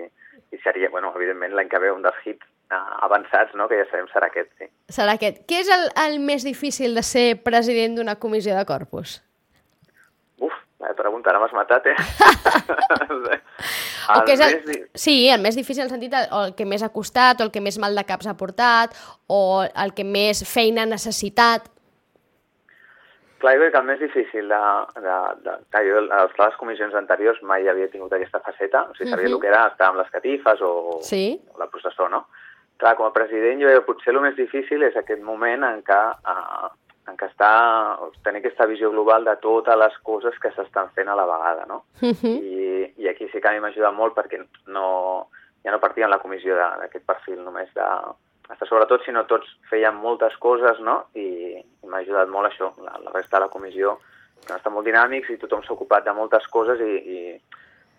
i 0.51 0.61
seria, 0.65 0.91
bueno, 0.91 1.13
evidentment, 1.15 1.55
l'any 1.55 1.71
que 1.71 1.79
ve 1.79 1.93
un 1.95 2.03
dels 2.03 2.19
hits 2.25 2.43
uh, 2.75 2.99
avançats, 3.07 3.55
no?, 3.55 3.71
que 3.71 3.79
ja 3.79 3.87
sabem 3.87 4.11
serà 4.11 4.27
aquest, 4.27 4.51
sí. 4.59 4.67
Serà 4.91 5.15
aquest. 5.15 5.39
Què 5.47 5.63
és 5.63 5.71
el, 5.71 5.87
el 6.03 6.19
més 6.19 6.43
difícil 6.43 6.99
de 6.99 7.07
ser 7.07 7.27
president 7.47 7.95
d'una 7.95 8.19
comissió 8.19 8.59
de 8.59 8.67
corpus? 8.67 9.21
La 10.79 10.93
pregunta, 10.95 11.29
ara 11.29 11.41
m'has 11.41 11.51
matat, 11.51 11.89
eh? 11.91 11.95
el 14.13 14.21
que 14.23 14.35
és 14.37 14.43
el... 14.45 14.53
Més... 14.67 14.85
Sí, 14.95 15.15
el 15.27 15.41
més 15.43 15.57
difícil 15.59 15.83
en 15.83 15.89
el 15.89 15.91
sentit, 15.91 16.15
o 16.31 16.45
el 16.47 16.53
que 16.55 16.67
més 16.69 16.85
ha 16.85 16.91
costat, 16.93 17.41
o 17.41 17.47
el 17.47 17.51
que 17.51 17.63
més 17.63 17.75
mal 17.83 17.99
de 17.99 18.05
caps 18.07 18.29
ha 18.31 18.37
portat, 18.39 18.95
o 19.27 19.41
el 19.67 19.91
que 19.97 20.05
més 20.07 20.45
feina 20.47 20.85
ha 20.85 20.89
necessitat. 20.89 21.67
Clar, 23.39 23.53
jo 23.55 23.63
crec 23.63 23.73
que 23.75 23.79
el 23.79 23.87
més 23.87 23.99
difícil 23.99 24.49
de, 24.51 24.59
de, 25.03 25.17
de, 25.43 25.55
de 25.75 25.83
jo, 25.87 25.99
a 26.15 26.25
les 26.27 26.57
comissions 26.59 26.95
anteriors 26.95 27.39
mai 27.47 27.67
havia 27.71 27.91
tingut 27.91 28.15
aquesta 28.15 28.41
faceta, 28.43 28.85
o 28.87 28.95
sigui, 28.95 29.11
sabia 29.11 29.27
uh 29.27 29.31
-huh. 29.31 29.35
el 29.35 29.41
que 29.41 29.51
era 29.51 29.67
estar 29.67 29.89
amb 29.89 29.99
les 29.99 30.11
catifes 30.11 30.61
o, 30.61 30.99
sí. 31.01 31.39
o 31.53 31.59
la 31.59 31.67
processó, 31.67 32.09
no? 32.09 32.27
Clar, 32.77 32.95
com 32.95 33.05
a 33.05 33.13
president 33.13 33.61
jo 33.61 33.67
crec 33.67 33.79
que 33.79 33.91
potser 33.91 34.13
el 34.13 34.21
més 34.21 34.35
difícil 34.35 34.83
és 34.83 34.95
aquest 34.95 35.21
moment 35.21 35.63
en 35.63 35.83
què 35.83 36.01
uh, 36.33 36.69
en 37.09 37.17
què 37.17 37.27
està, 37.29 37.49
tenir 38.23 38.41
aquesta 38.41 38.67
visió 38.69 38.91
global 38.93 39.25
de 39.25 39.35
totes 39.41 39.77
les 39.77 39.97
coses 40.05 40.37
que 40.41 40.51
s'estan 40.55 40.91
fent 40.95 41.09
a 41.09 41.17
la 41.17 41.25
vegada, 41.29 41.65
no? 41.67 41.83
Uh 42.01 42.13
-huh. 42.13 42.35
I, 42.37 42.93
I 42.97 43.07
aquí 43.09 43.27
sí 43.29 43.41
que 43.41 43.47
a 43.47 43.51
mi 43.51 43.59
m'ha 43.59 43.73
ajudat 43.73 43.93
molt 43.93 44.15
perquè 44.15 44.45
no, 44.67 45.27
ja 45.63 45.71
no 45.71 45.79
partia 45.79 46.05
en 46.05 46.11
la 46.11 46.19
comissió 46.19 46.55
d'aquest 46.55 47.05
perfil 47.05 47.43
només 47.43 47.73
de 47.73 47.87
estar 48.53 48.67
sobretot, 48.67 49.03
sinó 49.05 49.25
tots 49.25 49.47
feien 49.69 49.95
moltes 49.95 50.35
coses, 50.37 50.79
no? 50.79 51.05
I, 51.13 51.61
i 51.83 51.87
m'ha 51.87 51.97
ajudat 51.97 52.27
molt 52.27 52.47
això, 52.47 52.73
la, 52.81 52.97
la 53.03 53.11
resta 53.13 53.37
de 53.37 53.45
la 53.45 53.53
comissió, 53.53 53.99
que 54.45 54.55
estan 54.55 54.73
molt 54.73 54.85
dinàmics 54.85 55.29
i 55.29 55.37
tothom 55.37 55.63
s'ha 55.63 55.73
ocupat 55.73 56.05
de 56.05 56.13
moltes 56.13 56.47
coses 56.47 56.79
i, 56.79 56.95
i 57.15 57.19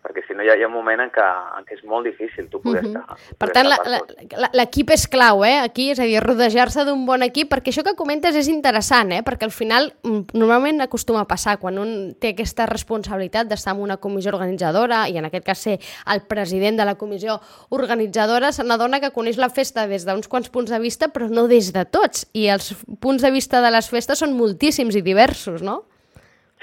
perquè 0.01 0.23
si 0.27 0.35
no 0.35 0.43
hi 0.43 0.49
ha, 0.49 0.57
hi 0.57 0.65
ha 0.65 0.69
un 0.69 0.73
moment 0.73 1.03
en 1.05 1.11
què, 1.13 1.25
en 1.59 1.67
què 1.69 1.77
és 1.77 1.83
molt 1.85 2.07
difícil 2.09 2.49
tu 2.49 2.61
poder 2.63 2.83
uh 2.87 2.89
-huh. 2.89 3.01
estar. 3.01 3.37
Per 3.39 3.49
tant, 3.53 3.69
l'equip 4.53 4.91
és 4.91 5.07
clau, 5.07 5.45
eh? 5.45 5.59
Aquí, 5.61 5.91
és 5.91 6.01
a 6.01 6.05
dir, 6.05 6.21
rodejar-se 6.21 6.85
d'un 6.85 7.05
bon 7.07 7.23
equip, 7.23 7.53
perquè 7.53 7.69
això 7.69 7.85
que 7.85 7.95
comentes 7.95 8.35
és 8.35 8.49
interessant, 8.49 9.13
eh? 9.13 9.23
Perquè 9.23 9.45
al 9.45 9.51
final, 9.51 9.93
mm, 10.03 10.33
normalment 10.33 10.81
acostuma 10.81 11.21
a 11.21 11.29
passar, 11.29 11.59
quan 11.59 11.79
un 11.79 12.15
té 12.19 12.29
aquesta 12.29 12.67
responsabilitat 12.67 13.47
d'estar 13.47 13.75
en 13.75 13.83
una 13.83 13.99
comissió 13.99 14.33
organitzadora, 14.33 15.09
i 15.09 15.19
en 15.19 15.27
aquest 15.27 15.45
cas 15.45 15.59
ser 15.59 15.79
el 16.07 16.23
president 16.23 16.79
de 16.79 16.85
la 16.85 16.95
comissió 16.95 17.41
organitzadora, 17.69 18.53
se 18.53 18.65
n'adona 18.65 19.01
que 19.01 19.11
coneix 19.11 19.37
la 19.37 19.51
festa 19.51 19.87
des 19.87 20.07
d'uns 20.07 20.29
quants 20.29 20.49
punts 20.49 20.71
de 20.71 20.79
vista, 20.79 21.09
però 21.09 21.29
no 21.29 21.47
des 21.47 21.73
de 21.73 21.85
tots, 21.85 22.27
i 22.33 22.49
els 22.49 22.75
punts 23.01 23.23
de 23.23 23.31
vista 23.31 23.61
de 23.61 23.71
les 23.71 23.89
festes 23.91 24.19
són 24.19 24.33
moltíssims 24.33 24.97
i 24.97 25.03
diversos, 25.03 25.63
no? 25.63 25.85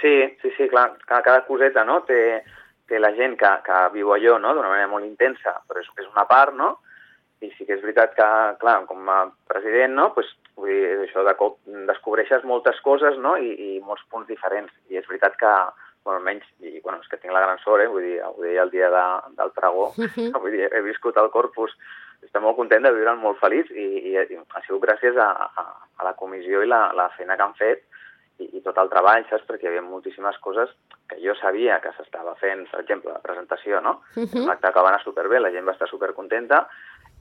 Sí, 0.01 0.35
sí, 0.41 0.49
sí, 0.57 0.67
clar, 0.69 0.97
cada, 1.05 1.21
cada 1.21 1.45
coseta, 1.45 1.83
no?, 1.85 2.01
té 2.01 2.43
té 2.87 2.99
la 2.99 3.13
gent 3.15 3.35
que, 3.39 3.49
que 3.65 3.79
viu 3.93 4.11
allò 4.13 4.37
no? 4.41 4.53
d'una 4.55 4.71
manera 4.71 4.91
molt 4.91 5.07
intensa, 5.07 5.57
però 5.67 5.83
és, 5.83 5.89
és 5.99 6.07
una 6.09 6.27
part, 6.29 6.55
no? 6.55 6.77
I 7.43 7.51
sí 7.53 7.67
que 7.67 7.75
és 7.75 7.83
veritat 7.83 8.15
que, 8.17 8.27
clar, 8.61 8.79
com 8.89 9.09
a 9.13 9.19
president, 9.49 9.93
no? 9.97 10.07
pues, 10.15 10.29
vull 10.57 10.71
dir, 10.71 11.03
això 11.05 11.25
de 11.27 11.35
cop 11.37 11.59
descobreixes 11.89 12.47
moltes 12.49 12.79
coses 12.85 13.19
no? 13.21 13.35
I, 13.37 13.51
i 13.53 13.69
molts 13.85 14.07
punts 14.09 14.29
diferents. 14.31 14.73
I 14.89 14.97
és 15.01 15.05
veritat 15.09 15.37
que, 15.37 15.53
bueno, 16.07 16.17
almenys, 16.21 16.47
i 16.63 16.79
bueno, 16.79 17.03
és 17.03 17.11
que 17.11 17.19
tinc 17.21 17.35
la 17.35 17.43
gran 17.43 17.61
sort, 17.61 17.83
eh? 17.83 17.91
vull 17.91 18.07
dir, 18.07 18.17
ho 18.25 18.35
deia 18.41 18.65
el 18.65 18.73
dia 18.73 18.89
de, 18.93 19.05
del 19.37 19.53
pregó, 19.53 19.91
uh 19.91 20.09
-huh. 20.15 20.31
vull 20.41 20.55
dir, 20.55 20.69
he 20.71 20.81
viscut 20.81 21.17
al 21.17 21.29
Corpus, 21.29 21.75
estic 22.23 22.41
molt 22.41 22.57
content 22.57 22.83
de 22.83 22.93
viure 22.95 23.13
molt 23.15 23.37
feliç 23.41 23.69
i, 23.71 23.85
i, 24.09 24.15
i 24.15 24.37
ha 24.39 24.61
sigut 24.65 24.81
gràcies 24.81 25.17
a, 25.17 25.29
a, 25.61 25.65
a 25.99 26.07
la 26.07 26.13
comissió 26.13 26.63
i 26.63 26.67
la, 26.67 26.91
la 26.97 27.09
feina 27.17 27.37
que 27.37 27.43
han 27.43 27.53
fet 27.59 27.83
i, 28.39 28.49
i 28.57 28.61
tot 28.65 28.77
el 28.81 28.91
treball, 28.91 29.25
saps? 29.29 29.45
Perquè 29.47 29.67
hi 29.67 29.71
havia 29.71 29.85
moltíssimes 29.85 30.37
coses 30.43 30.73
que 31.09 31.19
jo 31.23 31.35
sabia 31.39 31.79
que 31.83 31.93
s'estava 31.97 32.35
fent, 32.41 32.65
per 32.71 32.83
exemple, 32.83 33.13
la 33.13 33.23
presentació, 33.23 33.81
no? 33.81 34.01
Uh 34.15 34.25
-huh. 34.25 34.43
Un 34.43 34.49
acte 34.49 34.71
que 34.73 34.81
va 34.81 34.89
anar 34.89 35.03
superbé, 35.03 35.39
la 35.39 35.51
gent 35.51 35.67
va 35.67 35.73
estar 35.73 35.87
supercontenta, 35.87 36.67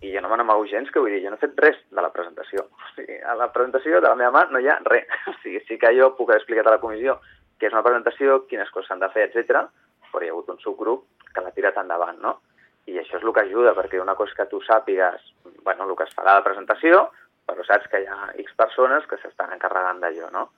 i 0.00 0.12
jo 0.12 0.20
no 0.20 0.28
me 0.28 0.36
n'amago 0.36 0.66
gens, 0.66 0.90
que 0.90 1.00
vull 1.00 1.10
dir, 1.10 1.22
jo 1.24 1.30
no 1.30 1.36
he 1.36 1.44
fet 1.44 1.56
res 1.56 1.76
de 1.90 2.02
la 2.02 2.12
presentació. 2.12 2.66
O 2.76 2.94
sigui, 2.96 3.16
a 3.20 3.34
la 3.34 3.52
presentació 3.52 4.00
de 4.00 4.08
la 4.08 4.14
meva 4.14 4.30
mà 4.32 4.50
no 4.50 4.58
hi 4.58 4.68
ha 4.68 4.78
res. 4.84 5.06
O 5.32 5.34
sigui, 5.42 5.60
sí 5.68 5.78
que 5.78 5.94
jo 5.96 6.14
puc 6.16 6.30
haver 6.30 6.40
explicat 6.40 6.66
a 6.66 6.76
la 6.76 6.82
comissió 6.82 7.20
què 7.58 7.68
és 7.68 7.72
una 7.72 7.82
presentació, 7.82 8.46
quines 8.46 8.70
coses 8.70 8.88
s'han 8.88 9.00
de 9.00 9.08
fer, 9.14 9.30
etc. 9.30 9.64
però 10.12 10.24
hi 10.24 10.28
ha 10.28 10.32
hagut 10.32 10.50
un 10.52 10.58
subgrup 10.58 11.06
que 11.32 11.40
l'ha 11.40 11.54
tirat 11.56 11.76
endavant, 11.76 12.18
no? 12.20 12.40
I 12.86 12.98
això 12.98 13.16
és 13.16 13.24
el 13.24 13.32
que 13.32 13.40
ajuda, 13.40 13.74
perquè 13.74 14.00
una 14.00 14.14
cosa 14.14 14.34
que 14.36 14.46
tu 14.46 14.60
sàpigues, 14.62 15.32
bueno, 15.64 15.88
el 15.88 15.96
que 15.96 16.04
es 16.04 16.14
farà 16.14 16.36
a 16.36 16.40
la 16.40 16.44
presentació, 16.44 17.10
però 17.46 17.64
saps 17.64 17.88
que 17.90 18.02
hi 18.02 18.06
ha 18.06 18.32
X 18.42 18.54
persones 18.56 19.06
que 19.06 19.18
s'estan 19.22 19.52
encarregant 19.56 20.00
d'allò, 20.00 20.30
no? 20.32 20.50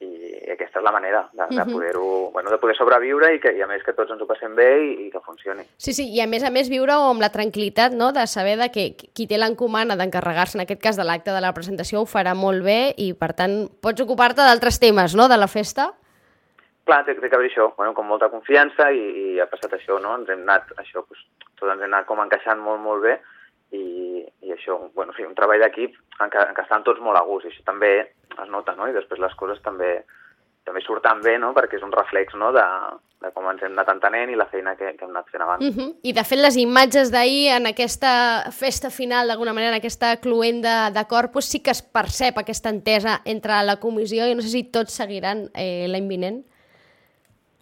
I 0.00 0.52
aquesta 0.54 0.80
és 0.80 0.84
la 0.84 0.92
manera 0.94 1.20
de, 1.36 1.46
de 1.52 1.64
poder-ho, 1.68 2.30
bueno, 2.32 2.50
de 2.50 2.58
poder 2.58 2.74
sobreviure 2.78 3.34
i 3.34 3.40
que 3.42 3.52
i 3.56 3.60
a 3.60 3.68
més 3.68 3.82
que 3.84 3.92
tots 3.96 4.12
ens 4.14 4.22
ho 4.24 4.28
passem 4.28 4.54
bé 4.56 4.68
i, 4.80 4.90
i 5.06 5.08
que 5.12 5.20
funcioni. 5.20 5.66
Sí, 5.76 5.92
sí, 5.96 6.06
i 6.08 6.22
a 6.24 6.28
més 6.30 6.44
a 6.46 6.50
més 6.54 6.70
viure 6.72 6.96
amb 6.96 7.20
la 7.20 7.30
tranquil·litat 7.34 7.96
no? 7.96 8.10
de 8.16 8.24
saber 8.30 8.56
de 8.60 8.70
que 8.72 8.86
qui 8.96 9.28
té 9.28 9.38
l'encomana 9.38 9.98
d'encarregar-se 10.00 10.56
en 10.58 10.64
aquest 10.64 10.80
cas 10.82 11.00
de 11.00 11.04
l'acte 11.04 11.34
de 11.36 11.42
la 11.44 11.52
presentació 11.56 12.00
ho 12.00 12.08
farà 12.08 12.34
molt 12.34 12.64
bé 12.64 12.80
i 12.96 13.12
per 13.12 13.34
tant 13.36 13.66
pots 13.84 14.00
ocupar-te 14.06 14.46
d'altres 14.46 14.80
temes 14.80 15.16
no? 15.18 15.28
de 15.28 15.36
la 15.36 15.50
festa? 15.52 15.90
Clar, 16.88 17.02
té, 17.04 17.14
té 17.20 17.28
que 17.28 17.36
haver 17.36 17.50
això, 17.50 17.68
bueno, 17.76 17.92
com 17.94 18.08
molta 18.08 18.30
confiança 18.32 18.88
i, 18.96 19.02
i 19.36 19.40
ha 19.40 19.46
passat 19.50 19.76
això, 19.76 20.00
no? 20.00 20.14
Ens 20.16 20.32
hem 20.32 20.46
anat, 20.46 20.72
això, 20.80 21.04
doncs, 21.04 21.26
tots 21.60 21.68
ens 21.68 21.84
hem 21.84 21.92
anat 21.92 22.08
com 22.08 22.22
encaixant 22.24 22.62
molt, 22.64 22.80
molt 22.82 23.04
bé 23.04 23.18
i, 23.76 24.24
i 24.48 24.54
això, 24.56 24.78
bueno, 24.96 25.12
sí, 25.14 25.26
un 25.28 25.36
treball 25.36 25.60
d'equip 25.62 25.92
en, 26.18 26.32
què, 26.32 26.40
en 26.40 26.56
què 26.56 26.64
estan 26.64 26.86
tots 26.86 27.04
molt 27.04 27.20
a 27.20 27.22
gust, 27.28 27.46
i 27.46 27.52
això 27.52 27.66
també 27.68 27.92
es 28.36 28.50
nota, 28.50 28.74
no? 28.78 28.88
I 28.88 28.96
després 28.96 29.20
les 29.22 29.34
coses 29.38 29.60
també, 29.64 30.00
també 30.64 30.82
surten 30.84 31.22
bé, 31.24 31.38
no?, 31.38 31.54
perquè 31.56 31.78
és 31.78 31.86
un 31.86 31.94
reflex, 31.94 32.34
no?, 32.38 32.52
de, 32.56 32.64
de 33.20 33.30
com 33.34 33.48
ens 33.50 33.62
hem 33.62 33.74
anat 33.74 33.90
entenent 33.92 34.32
i 34.32 34.38
la 34.38 34.48
feina 34.52 34.74
que, 34.78 34.94
que 34.96 35.04
hem 35.04 35.12
anat 35.12 35.28
fent 35.32 35.44
abans. 35.44 35.64
Uh 35.64 35.74
-huh. 35.76 35.88
I, 36.02 36.12
de 36.12 36.24
fet, 36.24 36.38
les 36.38 36.56
imatges 36.56 37.10
d'ahir 37.12 37.56
en 37.56 37.66
aquesta 37.66 38.50
festa 38.50 38.90
final, 38.90 39.28
d'alguna 39.28 39.52
manera, 39.52 39.72
en 39.72 39.78
aquesta 39.78 40.16
cluenda 40.16 40.90
de 40.90 41.04
corpus, 41.06 41.44
sí 41.44 41.60
que 41.60 41.70
es 41.70 41.82
percep 41.82 42.38
aquesta 42.38 42.70
entesa 42.70 43.20
entre 43.24 43.62
la 43.62 43.76
comissió 43.76 44.26
i 44.26 44.34
no 44.34 44.42
sé 44.42 44.48
si 44.48 44.64
tots 44.64 44.92
seguiran 44.92 45.50
eh, 45.54 45.86
l'any 45.88 46.08
vinent. 46.08 46.44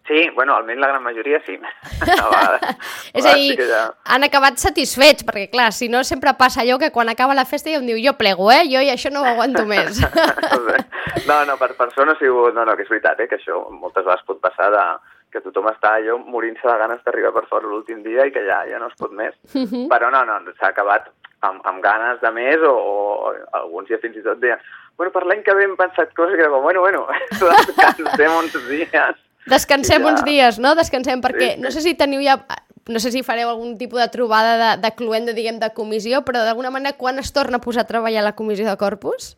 Sí, 0.09 0.31
bueno, 0.35 0.55
almenys 0.57 0.81
la 0.81 0.89
gran 0.89 1.03
majoria 1.03 1.41
sí. 1.45 1.59
És 3.13 3.27
a 3.27 3.35
dir, 3.35 3.57
sí 3.57 3.67
ja... 3.69 3.83
han 4.09 4.25
acabat 4.25 4.57
satisfets, 4.57 5.27
perquè 5.29 5.51
clar, 5.53 5.69
si 5.77 5.91
no 5.93 6.01
sempre 6.05 6.33
passa 6.39 6.63
allò 6.63 6.79
que 6.81 6.91
quan 6.95 7.13
acaba 7.13 7.37
la 7.37 7.45
festa 7.45 7.71
ja 7.71 7.83
em 7.83 7.87
diu 7.87 8.01
jo 8.01 8.17
plego, 8.17 8.49
eh? 8.51 8.65
Jo 8.73 8.81
i 8.81 8.89
això 8.89 9.13
no 9.13 9.23
ho 9.23 9.29
aguanto 9.29 9.67
més. 9.69 10.01
no, 11.29 11.39
no, 11.45 11.59
per, 11.61 11.75
per 11.77 11.91
això 11.91 12.09
no 12.09 12.17
ha 12.17 12.21
sigut... 12.23 12.57
No, 12.57 12.65
no, 12.65 12.75
que 12.79 12.89
és 12.89 12.91
veritat, 12.95 13.21
eh? 13.21 13.29
Que 13.29 13.37
això 13.37 13.61
moltes 13.69 14.07
vegades 14.07 14.25
pot 14.27 14.41
passar 14.41 14.73
de 14.73 14.89
que 15.29 15.45
tothom 15.45 15.69
està 15.69 15.99
allò 15.99 16.17
morint-se 16.25 16.65
de 16.65 16.79
ganes 16.81 17.05
d'arribar 17.05 17.35
per 17.37 17.45
fora 17.51 17.69
l'últim 17.69 18.01
dia 18.01 18.25
i 18.25 18.33
que 18.33 18.47
ja 18.49 18.63
ja 18.65 18.81
no 18.81 18.89
es 18.89 18.97
pot 18.97 19.13
més. 19.13 19.37
Uh 19.53 19.69
-huh. 19.69 19.87
Però 19.93 20.09
no, 20.11 20.25
no, 20.25 20.41
s'ha 20.57 20.73
acabat 20.73 21.13
amb, 21.41 21.61
amb 21.69 21.83
ganes 21.85 22.21
de 22.23 22.31
més 22.33 22.57
o, 22.65 22.73
o 22.73 23.35
alguns 23.53 23.89
ja 23.89 24.01
fins 24.01 24.17
i 24.17 24.23
tot 24.23 24.41
deien 24.41 24.59
bueno, 24.97 25.13
per 25.13 25.25
l'any 25.27 25.45
que 25.47 25.55
ve 25.55 25.63
hem 25.63 25.77
pensat 25.77 26.13
coses 26.15 26.35
que 26.35 26.43
era 26.43 26.51
com, 26.51 26.63
bueno, 26.63 26.81
bueno, 26.81 27.07
descansem 27.31 28.33
uns 28.35 28.57
dies 28.67 29.28
Descansem 29.51 30.05
ja... 30.05 30.13
uns 30.13 30.25
dies, 30.27 30.59
no? 30.63 30.75
Descansem, 30.79 31.23
perquè 31.25 31.53
sí, 31.53 31.55
sí. 31.57 31.63
no 31.65 31.75
sé 31.75 31.85
si 31.85 31.95
teniu 31.99 32.25
ja... 32.25 32.41
No 32.89 33.03
sé 33.05 33.11
si 33.13 33.21
fareu 33.21 33.51
algun 33.51 33.75
tipus 33.77 34.01
de 34.01 34.07
trobada 34.09 34.55
de, 34.57 34.69
de 34.81 34.91
cluenda, 34.97 35.35
diguem, 35.37 35.59
de 35.61 35.69
comissió, 35.77 36.23
però 36.25 36.41
d'alguna 36.41 36.71
manera 36.73 36.97
quan 36.97 37.21
es 37.21 37.35
torna 37.37 37.61
a 37.61 37.61
posar 37.61 37.85
a 37.85 37.91
treballar 37.91 38.23
la 38.25 38.33
comissió 38.33 38.65
de 38.65 38.79
corpus? 38.81 39.35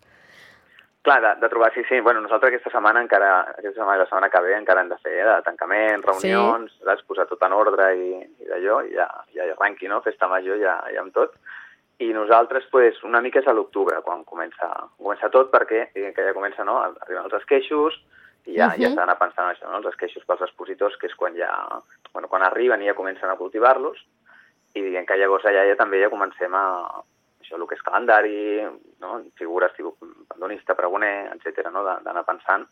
Clar, 1.03 1.21
de, 1.25 1.41
de 1.41 1.49
trobar, 1.49 1.73
sí, 1.75 1.83
sí. 1.89 1.99
Bueno, 2.01 2.21
nosaltres 2.21 2.53
aquesta 2.53 2.71
setmana 2.71 3.01
encara, 3.01 3.31
aquesta 3.57 3.81
setmana 3.81 4.03
la 4.03 4.07
setmana 4.07 4.29
que 4.29 4.43
ve 4.45 4.53
encara 4.55 4.83
hem 4.85 4.91
de 4.93 4.99
fer 5.01 5.15
eh, 5.17 5.25
de 5.25 5.37
tancament, 5.47 6.05
reunions, 6.05 6.75
sí. 6.75 6.85
saps? 6.85 7.07
posar 7.09 7.25
tot 7.31 7.43
en 7.47 7.57
ordre 7.57 7.89
i, 7.97 8.21
i 8.21 8.51
d'allò, 8.51 8.83
i 8.85 8.93
ja, 8.99 9.09
ja 9.33 9.49
arranqui, 9.55 9.89
no? 9.89 10.03
Festa 10.05 10.29
major 10.29 10.61
ja, 10.61 10.77
ja 10.93 11.01
amb 11.01 11.17
tot. 11.17 11.35
I 12.05 12.13
nosaltres, 12.17 12.69
pues, 12.73 13.01
una 13.09 13.23
mica 13.25 13.41
és 13.41 13.49
a 13.49 13.57
l'octubre, 13.57 13.97
quan 14.05 14.23
comença, 14.29 14.69
comença 15.01 15.33
tot, 15.33 15.49
perquè 15.53 15.87
que 15.97 16.13
ja 16.15 16.37
comença, 16.37 16.69
no?, 16.69 16.79
arriben 16.85 17.25
els 17.25 17.39
esqueixos, 17.41 17.97
i 18.47 18.57
ja, 18.57 18.67
uh 18.67 18.73
-huh. 18.73 18.83
ja 18.83 18.89
estan 18.89 19.13
pensant 19.19 19.49
això, 19.51 19.71
no? 19.71 19.79
els 19.79 19.87
esqueixos 19.87 20.25
pels 20.25 20.43
expositors, 20.43 20.97
que 20.97 21.07
és 21.07 21.15
quan 21.15 21.35
ja, 21.37 21.51
bueno, 22.13 22.29
quan 22.29 22.43
arriben 22.43 22.83
i 22.83 22.87
ja 22.87 22.95
comencen 22.95 23.31
a 23.31 23.37
cultivar-los, 23.37 23.99
i 24.75 24.83
diguem 24.83 25.07
que 25.07 25.17
llavors 25.17 25.45
allà 25.45 25.67
ja 25.69 25.77
també 25.77 26.01
ja 26.03 26.11
comencem 26.11 26.55
a, 26.55 27.03
això, 27.41 27.57
el 27.57 27.67
que 27.67 27.75
és 27.75 27.83
calendari, 27.83 28.63
no? 29.01 29.23
figures 29.35 29.75
tipus 29.75 29.95
pandonista, 30.29 30.75
pregoner, 30.75 31.33
etc 31.35 31.71
no? 31.73 31.85
d'anar 31.85 32.25
pensant. 32.25 32.67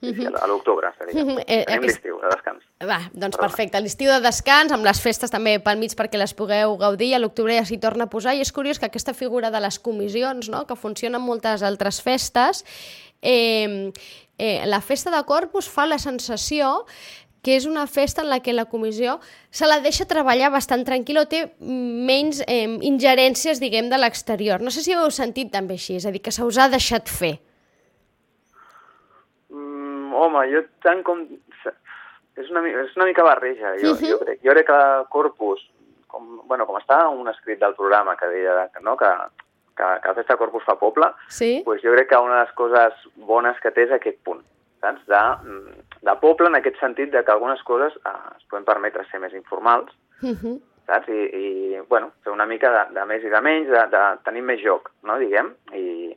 Uh 0.00 0.08
-huh. 0.10 0.42
a 0.42 0.46
l'octubre, 0.46 0.92
seria. 0.98 1.22
Uh 1.22 1.28
-huh. 1.28 1.44
eh, 1.46 1.64
Tenim 1.64 1.82
aquest... 1.82 1.84
l'estiu 1.84 2.20
de 2.20 2.28
descans. 2.28 2.64
Va, 2.80 2.98
doncs 3.12 3.36
Perdona. 3.36 3.48
perfecte. 3.48 3.80
L'estiu 3.80 4.10
de 4.10 4.20
descans, 4.20 4.72
amb 4.72 4.84
les 4.84 5.00
festes 5.00 5.30
també 5.30 5.60
pel 5.60 5.78
mig 5.78 5.92
perquè 5.94 6.18
les 6.18 6.34
pugueu 6.34 6.76
gaudir, 6.76 7.08
i 7.08 7.14
a 7.14 7.18
l'octubre 7.18 7.56
ja 7.56 7.64
s'hi 7.64 7.78
torna 7.78 8.04
a 8.04 8.06
posar, 8.06 8.34
i 8.34 8.40
és 8.40 8.52
curiós 8.52 8.78
que 8.78 8.86
aquesta 8.86 9.14
figura 9.14 9.50
de 9.50 9.60
les 9.60 9.78
comissions, 9.78 10.48
no?, 10.48 10.66
que 10.66 10.76
funciona 10.76 11.18
en 11.18 11.24
moltes 11.24 11.62
altres 11.62 12.02
festes, 12.02 12.64
eh, 13.22 13.92
eh, 14.38 14.66
la 14.66 14.80
festa 14.80 15.10
de 15.10 15.24
Corpus 15.24 15.68
fa 15.68 15.86
la 15.86 15.98
sensació 15.98 16.84
que 17.44 17.56
és 17.56 17.66
una 17.66 17.86
festa 17.86 18.22
en 18.22 18.30
la 18.30 18.40
que 18.40 18.54
la 18.56 18.64
comissió 18.64 19.20
se 19.50 19.68
la 19.68 19.78
deixa 19.84 20.06
treballar 20.08 20.50
bastant 20.50 20.82
tranquil·la 20.84 21.26
o 21.26 21.28
té 21.28 21.44
menys 21.60 22.40
eh, 22.48 22.64
ingerències, 22.80 23.60
diguem, 23.60 23.90
de 23.92 23.98
l'exterior. 24.00 24.64
No 24.64 24.72
sé 24.72 24.82
si 24.82 24.94
ho 24.94 25.04
heu 25.04 25.12
sentit 25.12 25.52
també 25.52 25.76
així, 25.76 25.98
és 26.00 26.06
a 26.08 26.10
dir, 26.14 26.22
que 26.24 26.32
se 26.32 26.42
us 26.42 26.58
ha 26.58 26.70
deixat 26.72 27.12
fer. 27.12 27.36
Home, 30.14 30.46
jo 30.52 30.64
tant 30.82 31.02
com... 31.02 31.26
És 32.34 32.50
una, 32.50 32.64
és 32.66 32.96
una 32.96 33.06
mica 33.06 33.22
barreja, 33.22 33.76
jo, 33.78 33.92
uh 33.92 33.96
-huh. 33.96 34.10
jo 34.10 34.18
crec. 34.18 34.40
Jo 34.42 34.50
crec 34.50 34.66
que 34.66 35.04
Corpus, 35.08 35.60
com, 36.08 36.40
bueno, 36.48 36.66
com 36.66 36.76
està 36.76 37.08
un 37.08 37.28
escrit 37.28 37.60
del 37.60 37.74
programa 37.74 38.16
que 38.16 38.26
deia 38.26 38.70
no, 38.80 38.96
que 38.96 39.06
que, 39.76 40.00
que 40.02 40.08
la 40.08 40.14
festa 40.14 40.36
Corpus 40.36 40.64
fa 40.64 40.76
poble, 40.78 41.10
sí? 41.28 41.62
pues 41.64 41.82
jo 41.82 41.92
crec 41.92 42.08
que 42.08 42.16
una 42.18 42.38
de 42.38 42.44
les 42.44 42.52
coses 42.54 43.06
bones 43.16 43.58
que 43.62 43.72
té 43.74 43.86
és 43.88 43.94
aquest 43.94 44.20
punt, 44.26 44.42
saps? 44.82 45.02
De, 45.10 45.22
de 46.06 46.14
poble 46.22 46.50
en 46.50 46.58
aquest 46.60 46.78
sentit 46.80 47.12
de 47.12 47.24
que 47.24 47.34
algunes 47.34 47.62
coses 47.66 47.96
eh, 48.04 48.14
es 48.36 48.46
poden 48.50 48.66
permetre 48.68 49.06
ser 49.10 49.20
més 49.20 49.34
informals, 49.34 49.90
uh 50.22 50.34
-huh. 50.34 50.58
saps? 50.86 51.08
I, 51.08 51.22
i 51.42 51.80
bueno, 51.88 52.12
fer 52.22 52.32
una 52.32 52.46
mica 52.46 52.70
de, 52.70 52.84
de 52.94 53.06
més 53.06 53.24
i 53.24 53.32
de 53.32 53.40
menys, 53.40 53.68
de, 53.68 53.86
de 53.96 54.04
tenir 54.24 54.42
més 54.42 54.60
joc, 54.62 54.90
no?, 55.02 55.18
diguem, 55.18 55.54
i, 55.72 56.16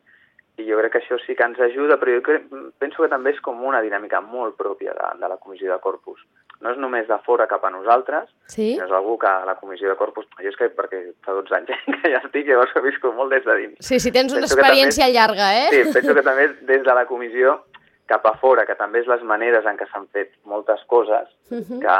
i 0.58 0.66
jo 0.66 0.80
crec 0.80 0.92
que 0.92 1.04
això 1.04 1.20
sí 1.26 1.36
que 1.36 1.46
ens 1.46 1.60
ajuda, 1.60 2.00
però 2.02 2.18
jo 2.18 2.26
crec, 2.26 2.50
penso 2.82 3.04
que 3.04 3.10
també 3.10 3.36
és 3.36 3.42
com 3.46 3.64
una 3.64 3.82
dinàmica 3.82 4.22
molt 4.22 4.58
pròpia 4.58 4.94
de, 4.98 5.14
de 5.22 5.28
la 5.30 5.38
comissió 5.38 5.72
de 5.72 5.80
Corpus 5.80 6.26
no 6.62 6.72
és 6.74 6.80
només 6.82 7.08
de 7.08 7.18
fora 7.26 7.46
cap 7.50 7.66
a 7.68 7.72
nosaltres, 7.74 8.30
sí? 8.50 8.72
sinó 8.74 8.88
és 8.88 8.94
algú 8.96 9.18
que 9.22 9.30
a 9.30 9.46
la 9.46 9.58
comissió 9.60 9.90
de 9.92 9.98
corpus... 10.00 10.26
Jo 10.42 10.50
és 10.50 10.58
que 10.58 10.70
perquè 10.74 11.02
fa 11.26 11.36
12 11.38 11.58
anys 11.60 11.74
que 12.02 12.14
ja 12.14 12.22
estic, 12.24 12.50
llavors 12.50 12.74
he 12.76 12.84
viscut 12.86 13.16
molt 13.18 13.34
des 13.36 13.46
de 13.46 13.58
dins. 13.62 13.78
Sí, 13.86 14.00
sí, 14.02 14.14
tens 14.16 14.34
una 14.34 14.46
penso 14.48 14.58
experiència 14.58 15.06
també, 15.06 15.18
llarga, 15.18 15.50
eh? 15.62 15.68
Sí, 15.74 15.84
penso 16.00 16.16
que 16.18 16.26
també 16.26 16.48
des 16.70 16.86
de 16.88 16.98
la 16.98 17.06
comissió 17.10 17.60
cap 18.08 18.26
a 18.26 18.34
fora, 18.40 18.64
que 18.66 18.78
també 18.80 19.02
és 19.04 19.10
les 19.12 19.24
maneres 19.28 19.66
en 19.68 19.78
què 19.78 19.86
s'han 19.92 20.08
fet 20.16 20.32
moltes 20.48 20.82
coses, 20.88 21.28
uh 21.52 21.60
-huh. 21.60 21.80
que, 21.84 21.96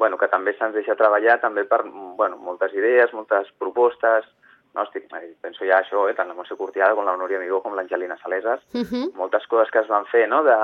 bueno, 0.00 0.16
que 0.16 0.28
també 0.32 0.56
se'ns 0.56 0.74
deixa 0.74 0.96
treballar 0.96 1.38
també 1.40 1.64
per 1.64 1.84
bueno, 2.16 2.36
moltes 2.36 2.72
idees, 2.72 3.12
moltes 3.12 3.46
propostes, 3.58 4.24
no, 4.74 4.82
estic, 4.82 5.08
penso 5.40 5.64
ja 5.64 5.80
això, 5.80 6.08
eh, 6.08 6.14
tant 6.14 6.28
la 6.28 6.34
Montse 6.34 6.56
Curtiada 6.56 6.94
com 6.94 7.04
la 7.04 7.16
Núria 7.16 7.38
Amigó 7.38 7.60
com 7.62 7.74
l'Angelina 7.74 8.18
Saleses, 8.22 8.60
uh 8.74 8.84
-huh. 8.84 9.12
moltes 9.14 9.46
coses 9.46 9.70
que 9.70 9.80
es 9.80 9.88
van 9.88 10.06
fer, 10.06 10.28
no?, 10.28 10.42
de, 10.42 10.56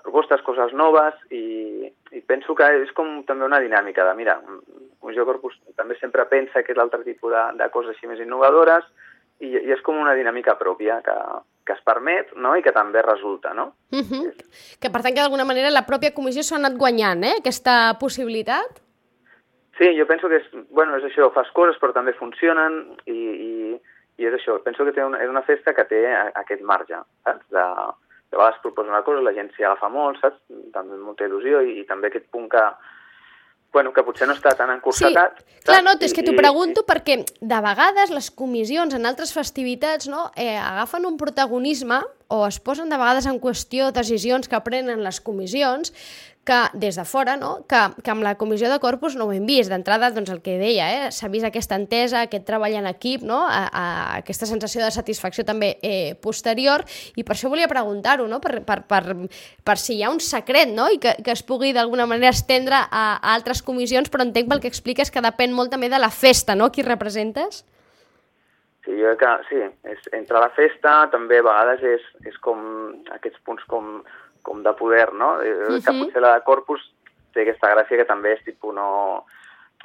propostes, 0.00 0.42
coses 0.42 0.72
noves 0.72 1.14
i, 1.30 1.84
i 2.12 2.20
penso 2.26 2.54
que 2.56 2.66
és 2.82 2.92
com 2.96 3.22
també 3.28 3.44
una 3.44 3.60
dinàmica 3.60 4.06
de, 4.08 4.14
mira, 4.16 4.38
Comissió 5.02 5.26
Corpus 5.28 5.58
també 5.76 5.98
sempre 6.00 6.24
pensa 6.30 6.62
que 6.62 6.72
és 6.72 6.78
l'altre 6.78 7.02
tipus 7.04 7.32
de, 7.34 7.42
de 7.58 7.68
coses 7.74 7.94
així 7.94 8.08
més 8.10 8.22
innovadores 8.22 8.86
i, 9.42 9.50
i 9.50 9.72
és 9.74 9.82
com 9.84 9.98
una 9.98 10.14
dinàmica 10.18 10.54
pròpia 10.60 11.00
que, 11.04 11.16
que 11.66 11.76
es 11.76 11.82
permet 11.84 12.32
no? 12.36 12.54
i 12.56 12.64
que 12.64 12.74
també 12.74 13.02
resulta, 13.02 13.52
no? 13.54 13.72
Uh 13.92 14.00
-huh. 14.00 14.32
Que 14.80 14.90
per 14.90 15.02
tant 15.02 15.14
que 15.14 15.20
d'alguna 15.20 15.44
manera 15.44 15.70
la 15.70 15.86
pròpia 15.86 16.14
comissió 16.14 16.42
s'ha 16.42 16.56
anat 16.56 16.78
guanyant, 16.78 17.24
eh? 17.24 17.36
Aquesta 17.38 17.96
possibilitat? 18.00 18.80
Sí, 19.78 19.88
jo 19.96 20.06
penso 20.06 20.28
que 20.28 20.42
és, 20.42 20.48
bueno, 20.70 20.98
és 21.00 21.06
això, 21.08 21.30
fas 21.32 21.50
coses 21.56 21.78
però 21.80 21.94
també 21.96 22.12
funcionen 22.18 22.82
i, 23.08 23.16
i, 23.16 23.52
i 24.20 24.28
és 24.28 24.36
això, 24.36 24.58
penso 24.64 24.84
que 24.84 24.92
té 24.92 25.04
una, 25.04 25.20
és 25.24 25.30
una 25.32 25.44
festa 25.46 25.72
que 25.76 25.86
té 25.88 26.02
aquest 26.12 26.64
marge, 26.68 27.00
saps? 27.24 27.46
De, 27.54 27.66
de 28.32 28.40
vegades 28.40 28.60
proposa 28.64 28.92
una 28.92 29.04
cosa, 29.06 29.24
la 29.24 29.34
gent 29.36 29.48
s'hi 29.54 29.64
agafa 29.64 29.88
molt, 29.92 30.20
saps? 30.20 30.40
També 30.76 30.98
amb 30.98 31.08
molta 31.08 31.24
il·lusió 31.28 31.64
i, 31.64 31.78
i 31.80 31.86
també 31.88 32.12
aquest 32.12 32.28
punt 32.32 32.50
que, 32.52 32.66
bueno, 33.72 33.94
que 33.96 34.04
potser 34.04 34.28
no 34.28 34.36
està 34.36 34.52
tan 34.56 34.70
encursetat. 34.74 35.40
Sí, 35.40 35.62
clar, 35.64 35.80
no, 35.86 35.96
és 35.96 36.12
que 36.12 36.24
t'ho 36.26 36.36
pregunto 36.36 36.84
i... 36.84 36.88
perquè 36.88 37.16
de 37.24 37.60
vegades 37.64 38.12
les 38.12 38.28
comissions 38.36 38.92
en 38.96 39.08
altres 39.08 39.32
festivitats 39.32 40.10
no, 40.12 40.26
eh, 40.36 40.58
agafen 40.60 41.08
un 41.08 41.16
protagonisme 41.20 42.02
o 42.32 42.44
es 42.46 42.60
posen 42.60 42.92
de 42.92 43.00
vegades 43.00 43.28
en 43.28 43.40
qüestió 43.40 43.88
decisions 43.92 44.48
que 44.48 44.60
prenen 44.64 45.00
les 45.04 45.20
comissions 45.24 45.96
que 46.44 46.58
des 46.74 46.96
de 46.96 47.04
fora, 47.04 47.36
no? 47.36 47.66
que, 47.70 47.78
que 48.02 48.10
amb 48.10 48.24
la 48.26 48.34
comissió 48.34 48.68
de 48.70 48.80
corpus 48.82 49.14
no 49.14 49.28
ho 49.28 49.32
hem 49.32 49.44
vist. 49.46 49.70
D'entrada, 49.70 50.10
doncs 50.10 50.32
el 50.34 50.40
que 50.42 50.56
deia, 50.58 50.88
eh? 50.90 51.10
s'ha 51.14 51.30
vist 51.30 51.46
aquesta 51.46 51.78
entesa, 51.78 52.24
aquest 52.26 52.46
treball 52.48 52.74
en 52.80 52.88
equip, 52.90 53.22
no? 53.26 53.44
a, 53.46 53.62
a 53.70 53.84
aquesta 54.18 54.48
sensació 54.50 54.82
de 54.82 54.90
satisfacció 54.90 55.46
també 55.46 55.76
eh, 55.86 56.14
posterior, 56.22 56.82
i 57.14 57.22
per 57.22 57.36
això 57.36 57.50
volia 57.52 57.70
preguntar-ho, 57.70 58.26
no? 58.26 58.40
per, 58.42 58.64
per, 58.66 58.80
per, 58.90 59.02
per 59.62 59.76
si 59.78 59.98
hi 59.98 60.02
ha 60.02 60.10
un 60.10 60.18
secret 60.18 60.72
no? 60.74 60.88
i 60.90 60.98
que, 61.02 61.14
que 61.22 61.34
es 61.34 61.44
pugui 61.46 61.70
d'alguna 61.76 62.08
manera 62.10 62.34
estendre 62.34 62.80
a, 62.82 63.04
a 63.14 63.36
altres 63.36 63.62
comissions, 63.62 64.10
però 64.10 64.26
entenc 64.26 64.50
pel 64.50 64.64
que 64.64 64.72
expliques 64.72 65.14
que 65.14 65.22
depèn 65.22 65.54
molt 65.54 65.70
també 65.70 65.92
de 65.92 66.02
la 66.02 66.10
festa, 66.10 66.58
no? 66.58 66.72
Qui 66.74 66.82
representes? 66.82 67.62
Sí, 68.82 68.96
jo 68.98 69.12
que 69.14 69.30
sí, 69.46 69.60
és, 69.86 70.06
entre 70.18 70.40
la 70.42 70.50
festa 70.56 71.04
també 71.12 71.38
a 71.38 71.46
vegades 71.46 71.84
és, 71.86 72.06
és 72.26 72.38
com 72.42 72.58
aquests 73.14 73.38
punts 73.46 73.62
com 73.70 74.00
com 74.42 74.62
de 74.62 74.72
poder, 74.78 75.12
no? 75.12 75.34
Uh 75.34 75.42
-huh. 75.42 75.84
Que 75.84 75.92
potser 75.98 76.20
la 76.22 76.34
de 76.34 76.44
Corpus 76.44 76.82
té 77.32 77.42
aquesta 77.42 77.72
gràcia 77.74 77.96
que 77.96 78.08
també 78.08 78.32
és 78.32 78.44
tipus 78.44 78.74
no... 78.74 79.24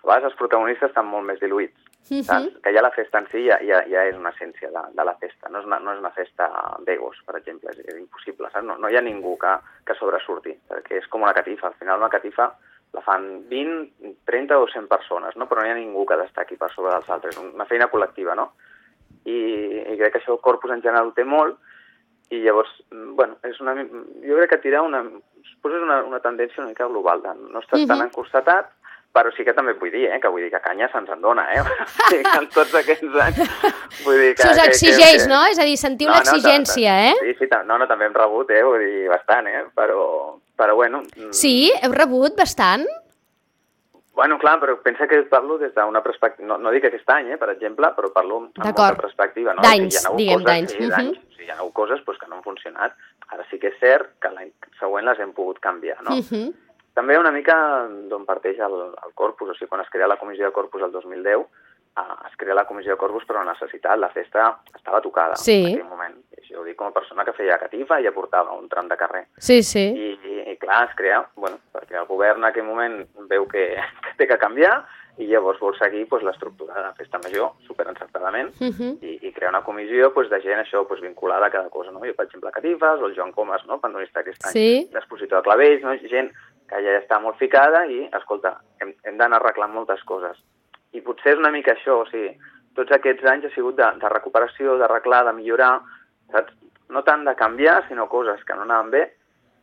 A 0.03 0.07
vegades 0.07 0.31
els 0.31 0.39
protagonistes 0.39 0.89
estan 0.89 1.05
molt 1.05 1.25
més 1.25 1.39
diluïts, 1.39 1.79
uh 1.81 2.17
-huh. 2.17 2.23
saps? 2.23 2.61
Que 2.63 2.73
ja 2.73 2.81
la 2.81 2.91
festa 2.91 3.19
en 3.19 3.27
si 3.27 3.45
ja, 3.45 3.57
ja, 3.61 3.83
ja 3.87 4.05
és 4.05 4.15
una 4.15 4.29
essència 4.29 4.69
de, 4.69 4.83
de 4.93 5.03
la 5.03 5.15
festa, 5.15 5.49
no 5.49 5.59
és 5.59 5.65
una, 5.65 5.79
no 5.79 5.91
és 5.93 5.99
una 5.99 6.11
festa 6.11 6.49
d'egos, 6.85 7.17
per 7.25 7.35
exemple, 7.37 7.69
és, 7.71 7.79
és 7.79 7.97
impossible, 7.97 8.49
saps? 8.49 8.65
No, 8.65 8.77
no 8.77 8.89
hi 8.89 8.95
ha 8.97 9.01
ningú 9.01 9.37
que, 9.37 9.57
que 9.85 9.95
sobresurti, 9.95 10.59
perquè 10.69 10.97
és 10.97 11.07
com 11.07 11.21
una 11.21 11.33
catifa, 11.33 11.67
al 11.67 11.73
final 11.73 11.99
una 11.99 12.09
catifa 12.09 12.55
la 12.93 13.01
fan 13.01 13.47
20, 13.49 14.15
30 14.25 14.57
o 14.57 14.67
100 14.67 14.87
persones, 14.87 15.35
no? 15.35 15.47
però 15.47 15.61
no 15.61 15.67
hi 15.67 15.71
ha 15.71 15.77
ningú 15.77 16.05
que 16.05 16.17
destaqui 16.17 16.57
per 16.57 16.71
sobre 16.73 16.93
dels 16.93 17.09
altres, 17.09 17.37
una 17.37 17.67
feina 17.69 17.89
col·lectiva, 17.91 18.35
no? 18.35 18.53
I, 19.27 19.37
i 19.91 19.97
crec 19.99 20.13
que 20.13 20.21
això 20.21 20.37
el 20.37 20.43
corpus 20.43 20.71
en 20.71 20.81
general 20.81 21.11
ho 21.11 21.15
té 21.15 21.25
molt, 21.27 21.59
i 22.29 22.41
llavors, 22.43 22.69
mm, 22.91 23.15
bueno, 23.15 23.37
és 23.47 23.59
una, 23.63 23.75
jo 23.75 24.39
crec 24.39 24.49
que 24.49 24.63
tira 24.65 24.81
una, 24.81 25.03
poses 25.63 25.81
una, 25.81 26.01
una 26.03 26.19
tendència 26.19 26.61
una 26.61 26.71
mica 26.73 26.87
global, 26.87 27.21
de 27.23 27.33
no 27.37 27.59
estàs 27.61 27.79
uh 27.79 27.83
-huh. 27.85 27.87
tan 27.87 28.01
encursetat, 28.07 28.73
però 29.17 29.31
sí 29.33 29.43
que 29.45 29.53
també 29.53 29.73
vull 29.73 29.91
dir, 29.91 30.05
eh, 30.11 30.19
que 30.21 30.29
vull 30.29 30.43
dir 30.43 30.51
que 30.51 30.59
canya 30.61 30.89
se'ns 30.91 31.09
en 31.09 31.21
dona, 31.21 31.47
eh? 31.53 31.63
Que 32.09 32.21
en 32.21 32.47
tots 32.53 32.73
aquests 32.73 33.15
anys... 33.25 33.39
Vull 34.03 34.19
dir 34.21 34.35
que, 34.35 34.43
Se 34.43 34.49
us 34.49 34.59
que- 34.59 34.67
exigeix, 34.67 35.23
que, 35.23 35.29
no? 35.29 35.45
És 35.47 35.57
a 35.59 35.63
dir, 35.63 35.77
sentiu 35.77 36.09
No, 36.09 36.13
no, 36.13 36.19
l'exigència, 36.19 37.09
eh? 37.09 37.15
Sí, 37.21 37.33
sí, 37.39 37.47
no, 37.65 37.77
no, 37.77 37.87
també 37.87 38.05
hem 38.05 38.13
rebut, 38.13 38.51
eh, 38.51 38.63
vull 38.63 38.79
dir, 38.79 39.07
bastant, 39.09 39.47
eh? 39.47 39.65
Però, 39.73 40.37
però 40.55 40.75
bueno... 40.75 41.01
mm, 41.15 41.31
Sí? 41.31 41.71
Heu 41.81 41.91
rebut 41.93 42.37
bastant? 42.37 42.85
Bueno, 44.17 44.39
clar, 44.41 44.57
però 44.59 44.79
pensa 44.81 45.05
que 45.07 45.19
parlo 45.29 45.59
des 45.61 45.75
d'una 45.75 46.01
perspectiva... 46.01 46.47
No, 46.49 46.57
no 46.57 46.71
dic 46.73 46.87
aquest 46.89 47.09
any, 47.13 47.29
eh, 47.35 47.37
per 47.37 47.51
exemple, 47.53 47.91
però 47.95 48.09
parlo 48.11 48.39
amb 48.41 48.57
molta 48.57 48.87
perspectiva. 48.97 49.53
No? 49.53 49.61
D'anys, 49.61 49.99
diguem, 50.17 50.41
d'anys. 50.43 50.71
Sí, 50.73 50.81
Mhm. 50.81 50.89
d'anys. 50.89 51.19
Sí, 51.37 51.43
hi 51.45 51.51
ha 51.51 51.59
hagut 51.59 51.73
coses 51.77 52.01
pues, 52.03 52.17
que 52.17 52.25
no 52.27 52.35
han 52.39 52.43
funcionat. 52.43 52.95
Ara 53.29 53.45
sí 53.51 53.59
que 53.59 53.67
és 53.69 53.77
cert 53.79 54.15
que 54.19 54.29
l'any 54.33 54.49
següent 54.79 55.05
les 55.05 55.19
hem 55.19 55.33
pogut 55.37 55.59
canviar, 55.59 56.01
no? 56.01 56.15
Mhm. 56.17 56.51
També 56.97 57.19
una 57.19 57.29
mica 57.31 57.87
d'on 58.09 58.25
parteix 58.25 58.57
el, 58.57 58.73
el 59.05 59.13
corpus, 59.13 59.49
o 59.51 59.53
sigui, 59.53 59.69
quan 59.69 59.81
es 59.81 59.89
crea 59.93 60.07
la 60.07 60.17
comissió 60.17 60.45
de 60.45 60.51
corpus 60.51 60.81
el 60.81 60.91
2010, 60.91 61.45
eh, 61.95 62.01
es 62.27 62.35
crea 62.37 62.55
la 62.55 62.65
comissió 62.65 62.93
de 62.93 62.97
corpus 62.97 63.23
per 63.25 63.35
una 63.37 63.51
necessitat, 63.53 63.99
la 63.99 64.09
festa 64.09 64.57
estava 64.75 64.99
tocada 64.99 65.35
Sí. 65.35 65.59
en 65.63 65.73
aquell 65.75 65.89
moment. 65.91 66.15
I 66.33 66.41
això 66.41 66.57
ho 66.59 66.63
dic 66.63 66.75
com 66.75 66.87
a 66.87 66.91
persona 66.91 67.23
que 67.23 67.33
feia 67.33 67.59
catifa 67.59 67.99
i 68.01 68.07
aportava 68.07 68.51
un 68.57 68.67
tram 68.67 68.87
de 68.87 68.97
carrer. 68.97 69.27
Sí, 69.37 69.61
sí. 69.61 69.85
I 69.93 70.26
clar, 70.67 70.89
es 70.89 70.95
crea, 70.99 71.23
bueno, 71.39 71.57
perquè 71.73 71.95
el 71.97 72.05
govern 72.09 72.43
en 72.43 72.49
aquell 72.51 72.67
moment 72.67 72.99
veu 73.31 73.47
que, 73.47 73.69
que 74.03 74.15
té 74.19 74.27
que 74.27 74.37
canviar 74.41 74.81
i 75.17 75.25
llavors 75.25 75.57
vol 75.59 75.73
seguir 75.79 76.03
pues, 76.11 76.21
l'estructura 76.21 76.75
de 76.75 76.81
la 76.83 76.93
festa 76.93 77.17
major, 77.23 77.53
superencertadament, 77.65 78.51
Mhm. 78.61 78.99
i, 79.01 79.15
i 79.25 79.31
crear 79.33 79.49
una 79.49 79.63
comissió 79.63 80.11
pues, 80.13 80.29
de 80.29 80.39
gent 80.43 80.59
això 80.61 80.83
pues, 80.87 81.01
vinculada 81.01 81.47
a 81.47 81.49
cada 81.49 81.69
cosa. 81.73 81.89
No? 81.91 81.99
Jo, 82.05 82.13
per 82.13 82.27
exemple, 82.27 82.51
Catifes, 82.51 83.01
o 83.01 83.07
el 83.07 83.15
Joan 83.15 83.31
Comas, 83.31 83.65
no? 83.65 83.79
pandonista 83.81 84.19
aquest 84.21 84.45
any, 84.45 84.51
Sí. 84.53 84.89
d'expositor 84.93 85.39
de 85.39 85.43
clavells, 85.49 85.81
no? 85.81 85.95
gent 86.07 86.29
que 86.69 86.83
ja 86.83 86.99
està 86.99 87.19
molt 87.23 87.37
ficada 87.39 87.85
i, 87.87 88.03
escolta, 88.13 88.59
hem, 88.79 88.93
hem 89.03 89.17
d'anar 89.17 89.39
arreglant 89.41 89.73
moltes 89.73 90.03
coses. 90.03 90.37
I 90.93 91.01
potser 91.01 91.33
és 91.33 91.39
una 91.39 91.49
mica 91.51 91.73
això, 91.73 92.01
o 92.03 92.05
sigui, 92.11 92.37
tots 92.75 92.91
aquests 92.91 93.25
anys 93.25 93.45
ha 93.45 93.55
sigut 93.55 93.75
de, 93.75 93.87
de 93.97 94.09
recuperació, 94.09 94.77
d'arreglar, 94.77 95.23
de 95.25 95.33
millorar, 95.33 95.79
saps? 96.31 96.53
No 96.93 97.01
tant 97.03 97.25
de 97.25 97.33
canviar, 97.35 97.87
sinó 97.87 98.05
coses 98.07 98.43
que 98.45 98.53
no 98.55 98.61
anaven 98.61 98.91
bé, 98.91 99.16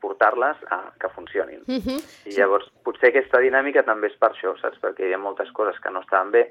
portar-les 0.04 0.60
a 0.70 0.82
que 1.00 1.08
funcionin. 1.16 1.64
Mhm. 1.66 1.96
I 2.28 2.36
llavors, 2.36 2.68
potser 2.84 3.10
aquesta 3.10 3.40
dinàmica 3.40 3.84
també 3.88 4.12
és 4.12 4.18
per 4.20 4.30
això, 4.34 4.52
saps? 4.60 4.78
Perquè 4.84 5.08
hi 5.08 5.16
ha 5.16 5.18
moltes 5.18 5.50
coses 5.56 5.80
que 5.82 5.90
no 5.90 6.04
estaven 6.04 6.30
bé 6.36 6.44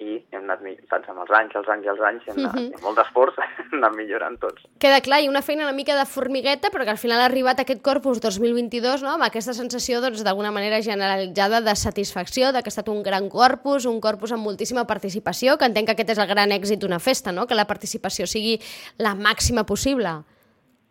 i 0.00 0.14
hem 0.32 0.46
anat, 0.46 0.62
mi- 0.64 0.78
saps, 0.88 1.10
amb 1.12 1.20
els 1.20 1.30
anys, 1.36 1.52
els 1.58 1.68
anys 1.68 1.84
i 1.84 1.88
els 1.92 2.00
anys, 2.00 2.22
hem 2.30 2.38
anat, 2.40 2.54
Mhm. 2.56 2.70
amb 2.78 2.84
molt 2.86 2.96
d'esforç, 2.96 3.34
hem 3.60 3.74
anat 3.82 3.96
millorant 3.98 4.38
tots. 4.40 4.62
Queda 4.80 5.02
clar, 5.04 5.18
i 5.20 5.28
una 5.28 5.42
feina 5.44 5.66
una 5.66 5.74
mica 5.76 5.92
de 5.98 6.06
formigueta, 6.08 6.70
però 6.72 6.84
que 6.88 6.94
al 6.94 7.02
final 7.02 7.20
ha 7.20 7.26
arribat 7.28 7.60
aquest 7.60 7.82
Corpus 7.84 8.18
2022, 8.24 9.02
no?, 9.04 9.10
amb 9.18 9.26
aquesta 9.28 9.52
sensació, 9.52 10.00
doncs, 10.00 10.24
d'alguna 10.24 10.50
manera 10.56 10.80
generalitzada 10.80 11.60
de 11.60 11.76
satisfacció, 11.76 12.48
de 12.54 12.62
que 12.62 12.70
ha 12.72 12.74
estat 12.76 12.88
un 12.88 13.02
gran 13.02 13.28
corpus, 13.28 13.84
un 13.84 14.00
corpus 14.00 14.32
amb 14.32 14.42
moltíssima 14.48 14.86
participació, 14.86 15.58
que 15.58 15.66
entenc 15.68 15.86
que 15.88 15.92
aquest 15.98 16.16
és 16.16 16.18
el 16.24 16.28
gran 16.32 16.48
èxit 16.50 16.80
d'una 16.80 16.98
festa, 16.98 17.30
no?, 17.30 17.46
que 17.46 17.54
la 17.54 17.66
participació 17.66 18.24
sigui 18.26 18.56
la 18.96 19.12
màxima 19.14 19.64
possible. 19.68 20.22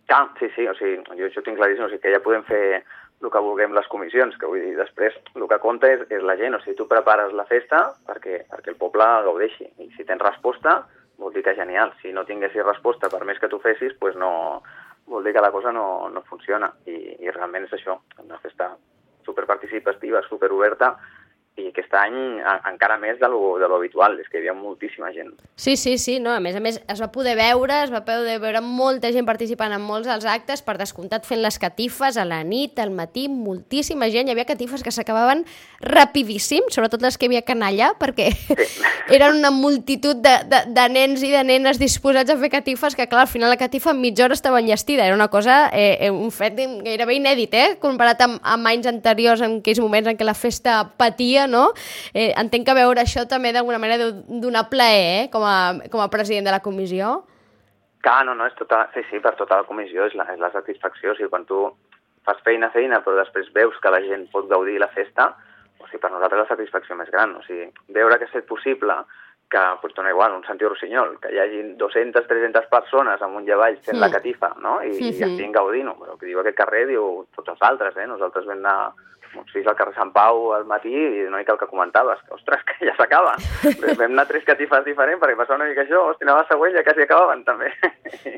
Ah, 0.09 0.27
sí, 0.39 0.49
sí, 0.55 0.65
o 0.67 0.73
sigui, 0.73 1.03
jo 1.19 1.27
això 1.27 1.43
tinc 1.45 1.59
claríssim, 1.59 1.85
o 1.85 1.89
sigui, 1.91 2.01
que 2.01 2.13
ja 2.15 2.21
podem 2.23 2.41
fer 2.47 2.81
el 3.21 3.29
que 3.29 3.41
vulguem 3.43 3.75
les 3.75 3.87
comissions, 3.91 4.37
que 4.39 4.47
vull 4.49 4.63
dir, 4.63 4.75
després 4.77 5.17
el 5.35 5.45
que 5.51 5.59
compta 5.61 5.89
és, 5.91 6.05
és 6.09 6.23
la 6.25 6.37
gent, 6.39 6.55
o 6.55 6.61
sigui, 6.63 6.77
tu 6.79 6.87
prepares 6.89 7.35
la 7.35 7.45
festa 7.49 7.83
perquè, 8.07 8.43
perquè 8.49 8.73
el 8.73 8.79
poble 8.79 9.05
gaudeixi, 9.27 9.67
i 9.83 9.89
si 9.97 10.07
tens 10.07 10.23
resposta, 10.23 10.79
vol 11.19 11.35
dir 11.35 11.43
que 11.45 11.53
genial, 11.57 11.93
si 12.01 12.13
no 12.15 12.25
tinguessis 12.25 12.65
resposta 12.65 13.11
per 13.11 13.25
més 13.27 13.41
que 13.41 13.51
tu 13.51 13.59
fessis, 13.61 13.93
pues 13.99 14.15
no, 14.17 14.31
vol 15.11 15.25
dir 15.25 15.35
que 15.35 15.43
la 15.43 15.51
cosa 15.51 15.73
no, 15.75 16.07
no 16.09 16.23
funciona, 16.29 16.71
i, 16.87 16.95
i 17.19 17.35
realment 17.35 17.67
és 17.67 17.75
això, 17.75 17.99
una 18.23 18.39
festa 18.41 18.71
superparticipativa, 19.27 20.23
superoberta, 20.29 20.95
i 21.59 21.69
aquest 21.69 21.93
any 21.99 22.17
encara 22.69 22.97
més 23.01 23.19
de 23.19 23.29
lo, 23.31 23.57
de 23.61 23.67
lo 23.69 23.79
habitual, 23.79 24.17
és 24.21 24.29
que 24.29 24.39
hi 24.39 24.43
havia 24.43 24.55
moltíssima 24.57 25.11
gent. 25.15 25.33
Sí, 25.59 25.75
sí, 25.77 25.97
sí, 25.97 26.19
no? 26.23 26.33
a 26.35 26.39
més 26.43 26.55
a 26.55 26.63
més 26.63 26.79
es 26.79 27.01
va 27.01 27.09
poder 27.11 27.35
veure, 27.39 27.83
es 27.83 27.93
va 27.93 28.03
poder 28.07 28.37
veure 28.41 28.61
molta 28.63 29.11
gent 29.15 29.27
participant 29.27 29.73
en 29.75 29.83
molts 29.83 30.07
dels 30.09 30.27
actes, 30.29 30.63
per 30.65 30.77
descomptat 30.79 31.27
fent 31.27 31.43
les 31.43 31.59
catifes 31.59 32.17
a 32.17 32.25
la 32.27 32.41
nit, 32.47 32.79
al 32.79 32.93
matí, 32.95 33.27
moltíssima 33.29 34.09
gent, 34.13 34.29
hi 34.29 34.35
havia 34.35 34.47
catifes 34.49 34.83
que 34.85 34.93
s'acabaven 34.95 35.45
rapidíssim, 35.83 36.69
sobretot 36.73 37.03
les 37.03 37.17
que 37.17 37.29
havia 37.29 37.43
canalla, 37.47 37.91
perquè 37.99 38.29
eren 39.15 39.39
una 39.39 39.51
multitud 39.51 40.19
de, 40.23 40.35
de, 40.49 40.63
de 40.75 40.87
nens 40.91 41.23
i 41.25 41.31
de 41.33 41.43
nenes 41.47 41.79
disposats 41.81 42.31
a 42.31 42.37
fer 42.39 42.51
catifes 42.53 42.95
que, 42.95 43.07
clar, 43.11 43.25
al 43.27 43.31
final 43.31 43.51
la 43.51 43.59
catifa 43.59 43.91
en 43.91 44.01
mitja 44.01 44.25
hora 44.25 44.37
estava 44.37 44.61
enllestida, 44.61 45.05
era 45.05 45.15
una 45.15 45.29
cosa, 45.29 45.69
eh, 45.73 45.97
eh, 46.07 46.11
un 46.11 46.31
fet 46.31 46.59
gairebé 46.85 47.19
inèdit, 47.19 47.53
eh? 47.53 47.67
comparat 47.81 48.21
amb, 48.25 48.39
amb 48.43 48.71
anys 48.71 48.89
anteriors, 48.91 49.43
en 49.45 49.59
aquells 49.59 49.81
moments 49.83 50.09
en 50.11 50.19
què 50.19 50.27
la 50.27 50.37
festa 50.37 50.79
patia, 50.99 51.47
no? 51.49 51.71
Eh, 52.13 52.31
entenc 52.37 52.65
que 52.67 52.77
veure 52.77 53.01
això 53.01 53.25
també 53.27 53.51
d'alguna 53.51 53.79
manera 53.81 53.97
deu 54.05 54.39
donar 54.41 54.69
plaer, 54.69 55.25
eh? 55.25 55.29
com, 55.33 55.43
a, 55.43 55.75
com 55.91 56.01
a 56.01 56.09
president 56.13 56.45
de 56.45 56.51
la 56.55 56.61
comissió. 56.61 57.23
Clar, 58.01 58.23
no, 58.25 58.33
no, 58.33 58.45
és 58.47 58.55
tota, 58.55 58.85
sí, 58.93 59.01
sí, 59.09 59.19
per 59.19 59.35
tota 59.35 59.57
la 59.59 59.67
comissió 59.67 60.05
és 60.07 60.13
la, 60.15 60.23
és 60.31 60.39
la 60.39 60.51
satisfacció, 60.53 61.11
o 61.11 61.15
sigui, 61.17 61.29
quan 61.29 61.43
tu 61.45 61.65
fas 62.23 62.39
feina, 62.45 62.69
feina, 62.71 63.01
però 63.03 63.17
després 63.19 63.49
veus 63.55 63.75
que 63.83 63.91
la 63.91 63.99
gent 64.05 64.27
pot 64.31 64.47
gaudir 64.47 64.77
la 64.79 64.87
festa, 64.93 65.33
o 65.79 65.87
sigui, 65.87 65.99
per 65.99 66.11
nosaltres 66.13 66.45
la 66.45 66.51
satisfacció 66.53 66.95
més 66.95 67.09
gran, 67.11 67.35
o 67.35 67.43
sigui, 67.43 67.67
veure 67.95 68.17
que 68.17 68.23
ha 68.27 68.31
estat 68.31 68.47
possible 68.47 68.95
que, 69.49 69.61
pues, 69.81 69.95
dona 69.97 70.11
igual, 70.13 70.35
un 70.37 70.43
Santi 70.45 70.63
Rossinyol, 70.67 71.15
que 71.19 71.31
hi 71.33 71.39
hagi 71.41 71.61
200, 71.75 72.27
300 72.29 72.67
persones 72.69 73.21
amunt 73.25 73.47
i 73.47 73.51
avall 73.55 73.79
fent 73.81 73.97
Mm. 73.97 74.03
la 74.03 74.11
catifa, 74.13 74.51
no?, 74.61 74.75
i, 74.83 74.91
i 74.93 75.09
Mhm. 75.09 75.23
estiguin 75.25 75.51
gaudint-ho, 75.51 75.95
però 75.97 76.17
que 76.19 76.27
diu 76.27 76.39
aquest 76.39 76.55
carrer 76.55 76.85
diu 76.87 77.25
tots 77.35 77.49
els 77.49 77.61
altres, 77.61 77.97
eh?, 77.97 78.05
nosaltres 78.07 78.45
vam 78.45 78.59
anar 78.59 78.75
amb 78.93 78.93
uns 79.37 79.51
fills 79.53 79.67
al 79.67 79.75
carrer 79.77 79.93
Sant 79.95 80.11
Pau 80.15 80.53
al 80.55 80.65
matí 80.65 80.91
i 80.93 81.25
una 81.27 81.37
mica 81.41 81.53
el 81.53 81.59
que 81.61 81.67
comentaves, 81.69 82.19
que, 82.25 82.33
ostres, 82.33 82.63
que 82.65 82.87
ja 82.87 82.95
s'acaba. 82.97 83.35
Vam 83.99 84.05
anar 84.13 84.25
tres 84.29 84.45
catifes 84.47 84.85
diferents 84.87 85.21
perquè 85.21 85.37
passava 85.37 85.59
una 85.61 85.69
mica 85.69 85.83
això, 85.85 86.01
hosti, 86.09 86.25
anava 86.27 86.45
a 86.45 86.49
següent 86.49 86.73
i 86.73 86.77
ja 86.79 86.85
quasi 86.87 87.05
acabaven 87.05 87.43
també. 87.47 87.69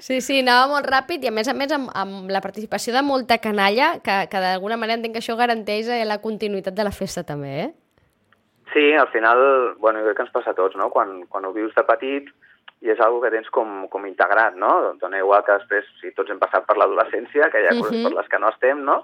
Sí, 0.01 0.19
sí, 0.21 0.39
anava 0.43 0.67
molt 0.73 0.89
ràpid 0.91 1.23
i 1.23 1.31
a 1.31 1.35
més 1.35 1.47
a 1.47 1.53
més 1.57 1.71
amb, 1.75 1.91
amb 1.95 2.29
la 2.33 2.41
participació 2.41 2.93
de 2.95 3.03
molta 3.05 3.37
canalla, 3.43 3.93
que, 4.03 4.17
que 4.31 4.43
d'alguna 4.43 4.77
manera 4.81 4.99
entenc 4.99 5.15
que 5.17 5.23
això 5.23 5.37
garanteix 5.39 5.87
eh, 5.93 6.03
la 6.05 6.19
continuïtat 6.23 6.73
de 6.75 6.83
la 6.87 6.91
festa 6.95 7.23
també, 7.23 7.53
eh? 7.67 7.71
Sí, 8.73 8.93
al 8.95 9.09
final, 9.11 9.75
bueno, 9.83 9.99
jo 9.99 10.05
crec 10.07 10.17
que 10.21 10.23
ens 10.23 10.31
passa 10.31 10.53
a 10.53 10.55
tots, 10.55 10.77
no? 10.79 10.89
Quan, 10.93 11.25
quan 11.27 11.43
ho 11.45 11.51
vius 11.51 11.73
de 11.75 11.83
petit 11.83 12.29
i 12.81 12.89
és 12.89 13.01
algo 13.03 13.19
que 13.21 13.29
tens 13.29 13.49
com, 13.53 13.83
com 13.91 14.05
integrat, 14.07 14.55
no? 14.57 14.93
Dona 15.01 15.19
igual 15.19 15.43
que 15.45 15.53
després, 15.59 15.85
si 15.99 16.09
tots 16.17 16.31
hem 16.31 16.39
passat 16.41 16.63
per 16.65 16.77
l'adolescència, 16.79 17.49
que 17.51 17.61
hi 17.61 17.67
ha 17.67 17.75
coses 17.77 17.97
Mhm. 17.99 18.05
per 18.07 18.13
les 18.15 18.29
que 18.31 18.39
no 18.39 18.49
estem, 18.49 18.79
no? 18.87 18.95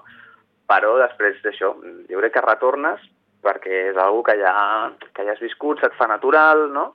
Però 0.68 0.96
després 1.00 1.38
d'això, 1.44 1.72
jo 2.10 2.20
crec 2.20 2.34
que 2.36 2.44
retornes 2.44 3.04
perquè 3.44 3.84
és 3.92 3.98
algo 4.02 4.22
que 4.26 4.34
ja, 4.40 4.52
que 5.14 5.24
ja 5.24 5.34
has 5.34 5.42
viscut, 5.42 5.80
se't 5.80 5.94
fa 5.96 6.08
natural, 6.10 6.66
no? 6.74 6.90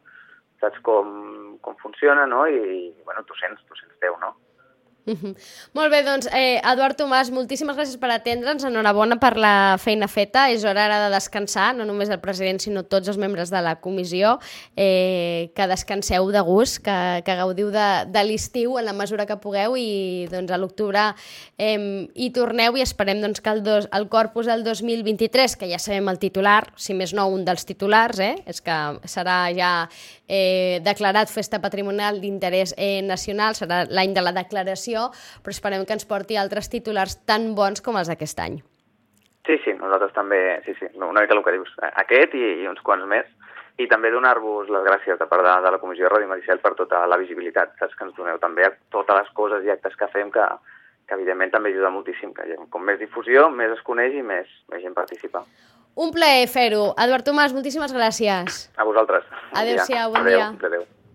Saps 0.62 0.80
com, 0.86 1.58
com 1.64 1.78
funciona, 1.82 2.26
no? 2.30 2.46
I, 2.48 2.92
bueno, 3.08 3.24
tu 3.28 3.36
sents, 3.40 3.64
tu 3.68 3.80
sents 3.80 3.96
teu, 4.04 4.18
no? 4.22 4.36
Mhm. 5.06 5.36
Molt 5.76 5.92
bé, 5.92 6.00
doncs, 6.06 6.30
eh, 6.32 6.62
Eduard 6.64 6.96
Tomàs, 6.96 7.32
moltíssimes 7.34 7.76
gràcies 7.76 8.00
per 8.00 8.10
atendre'ns, 8.14 8.64
enhorabona 8.64 9.18
per 9.20 9.34
la 9.42 9.76
feina 9.82 10.08
feta, 10.08 10.46
és 10.54 10.64
hora 10.64 10.86
ara 10.88 11.00
de 11.06 11.10
descansar, 11.14 11.74
no 11.76 11.84
només 11.88 12.12
el 12.14 12.22
president, 12.24 12.62
sinó 12.64 12.86
tots 12.88 13.12
els 13.12 13.20
membres 13.20 13.52
de 13.52 13.62
la 13.62 13.76
comissió, 13.84 14.38
eh, 14.78 15.52
que 15.56 15.68
descanseu 15.68 16.32
de 16.32 16.44
gust, 16.48 16.80
que, 16.86 16.98
que 17.26 17.36
gaudiu 17.36 17.72
de, 17.74 17.88
de 18.08 18.24
l'estiu 18.24 18.78
en 18.80 18.88
la 18.88 18.96
mesura 18.96 19.28
que 19.28 19.40
pugueu 19.44 19.76
i 19.76 20.28
doncs, 20.32 20.54
a 20.54 20.62
l'octubre 20.62 21.10
eh, 21.58 22.08
hi 22.16 22.30
torneu 22.36 22.78
i 22.78 22.86
esperem 22.86 23.20
doncs, 23.24 23.44
que 23.44 23.52
el, 23.52 23.64
dos, 23.64 23.90
el 23.92 24.08
corpus 24.08 24.48
del 24.48 24.64
2023, 24.64 25.58
que 25.60 25.72
ja 25.72 25.82
sabem 25.84 26.08
el 26.12 26.22
titular, 26.22 26.72
si 26.80 26.96
més 26.96 27.12
no 27.14 27.28
un 27.28 27.44
dels 27.44 27.68
titulars, 27.68 28.24
eh, 28.24 28.36
és 28.48 28.64
que 28.64 28.80
serà 29.10 29.38
ja 29.56 29.74
eh, 30.28 30.80
declarat 30.84 31.32
festa 31.32 31.60
patrimonial 31.62 32.20
d'interès 32.22 32.74
eh, 32.78 33.02
nacional, 33.04 33.58
serà 33.60 33.84
l'any 33.90 34.14
de 34.16 34.24
la 34.24 34.34
declaració, 34.36 34.93
però 35.44 35.56
esperem 35.56 35.86
que 35.86 35.98
ens 35.98 36.06
porti 36.10 36.38
altres 36.38 36.70
titulars 36.70 37.18
tan 37.26 37.54
bons 37.58 37.82
com 37.82 37.98
els 38.00 38.12
d'aquest 38.12 38.44
any. 38.46 38.60
Sí, 39.44 39.58
sí, 39.66 39.74
nosaltres 39.76 40.14
també, 40.16 40.40
sí, 40.66 40.76
sí, 40.80 40.88
una 40.96 41.22
mica 41.22 41.36
el 41.36 41.44
que 41.44 41.58
dius, 41.58 41.72
aquest 42.00 42.36
i, 42.40 42.46
i 42.64 42.68
uns 42.70 42.80
quants 42.86 43.04
més, 43.10 43.28
i 43.82 43.88
també 43.90 44.12
donar-vos 44.14 44.70
les 44.72 44.86
gràcies 44.86 45.20
de 45.20 45.28
part 45.28 45.44
de, 45.44 45.56
de 45.66 45.74
la 45.74 45.82
Comissió 45.82 46.06
de 46.06 46.14
Ràdio 46.14 46.30
Maricel 46.30 46.62
per 46.64 46.76
tota 46.80 47.02
la 47.10 47.18
visibilitat, 47.20 47.74
saps, 47.80 47.98
que 47.98 48.08
ens 48.08 48.16
doneu 48.16 48.40
també 48.40 48.68
a 48.68 48.72
totes 48.94 49.20
les 49.20 49.34
coses 49.36 49.66
i 49.66 49.74
actes 49.74 49.98
que 50.00 50.08
fem 50.14 50.32
que, 50.32 50.46
que 51.10 51.18
evidentment 51.18 51.52
també 51.52 51.74
ajuda 51.74 51.92
moltíssim, 51.92 52.32
que 52.38 52.60
com 52.72 52.86
més 52.88 53.02
difusió, 53.02 53.50
més 53.50 53.74
es 53.76 53.84
coneix 53.84 54.16
i 54.16 54.24
més, 54.24 54.50
més 54.72 54.86
gent 54.86 54.96
participa. 54.96 55.44
Un 56.00 56.10
plaer 56.14 56.48
fer-ho. 56.50 56.94
Eduard 57.04 57.26
Tomàs, 57.28 57.54
moltíssimes 57.54 57.94
gràcies. 57.94 58.66
A 58.78 58.88
vosaltres. 58.88 59.28
Adéu-siau, 59.52 60.14
bon 60.14 60.24
Adéu, 60.24 60.38
dia. 60.40 60.52
Adéu. 60.72 60.92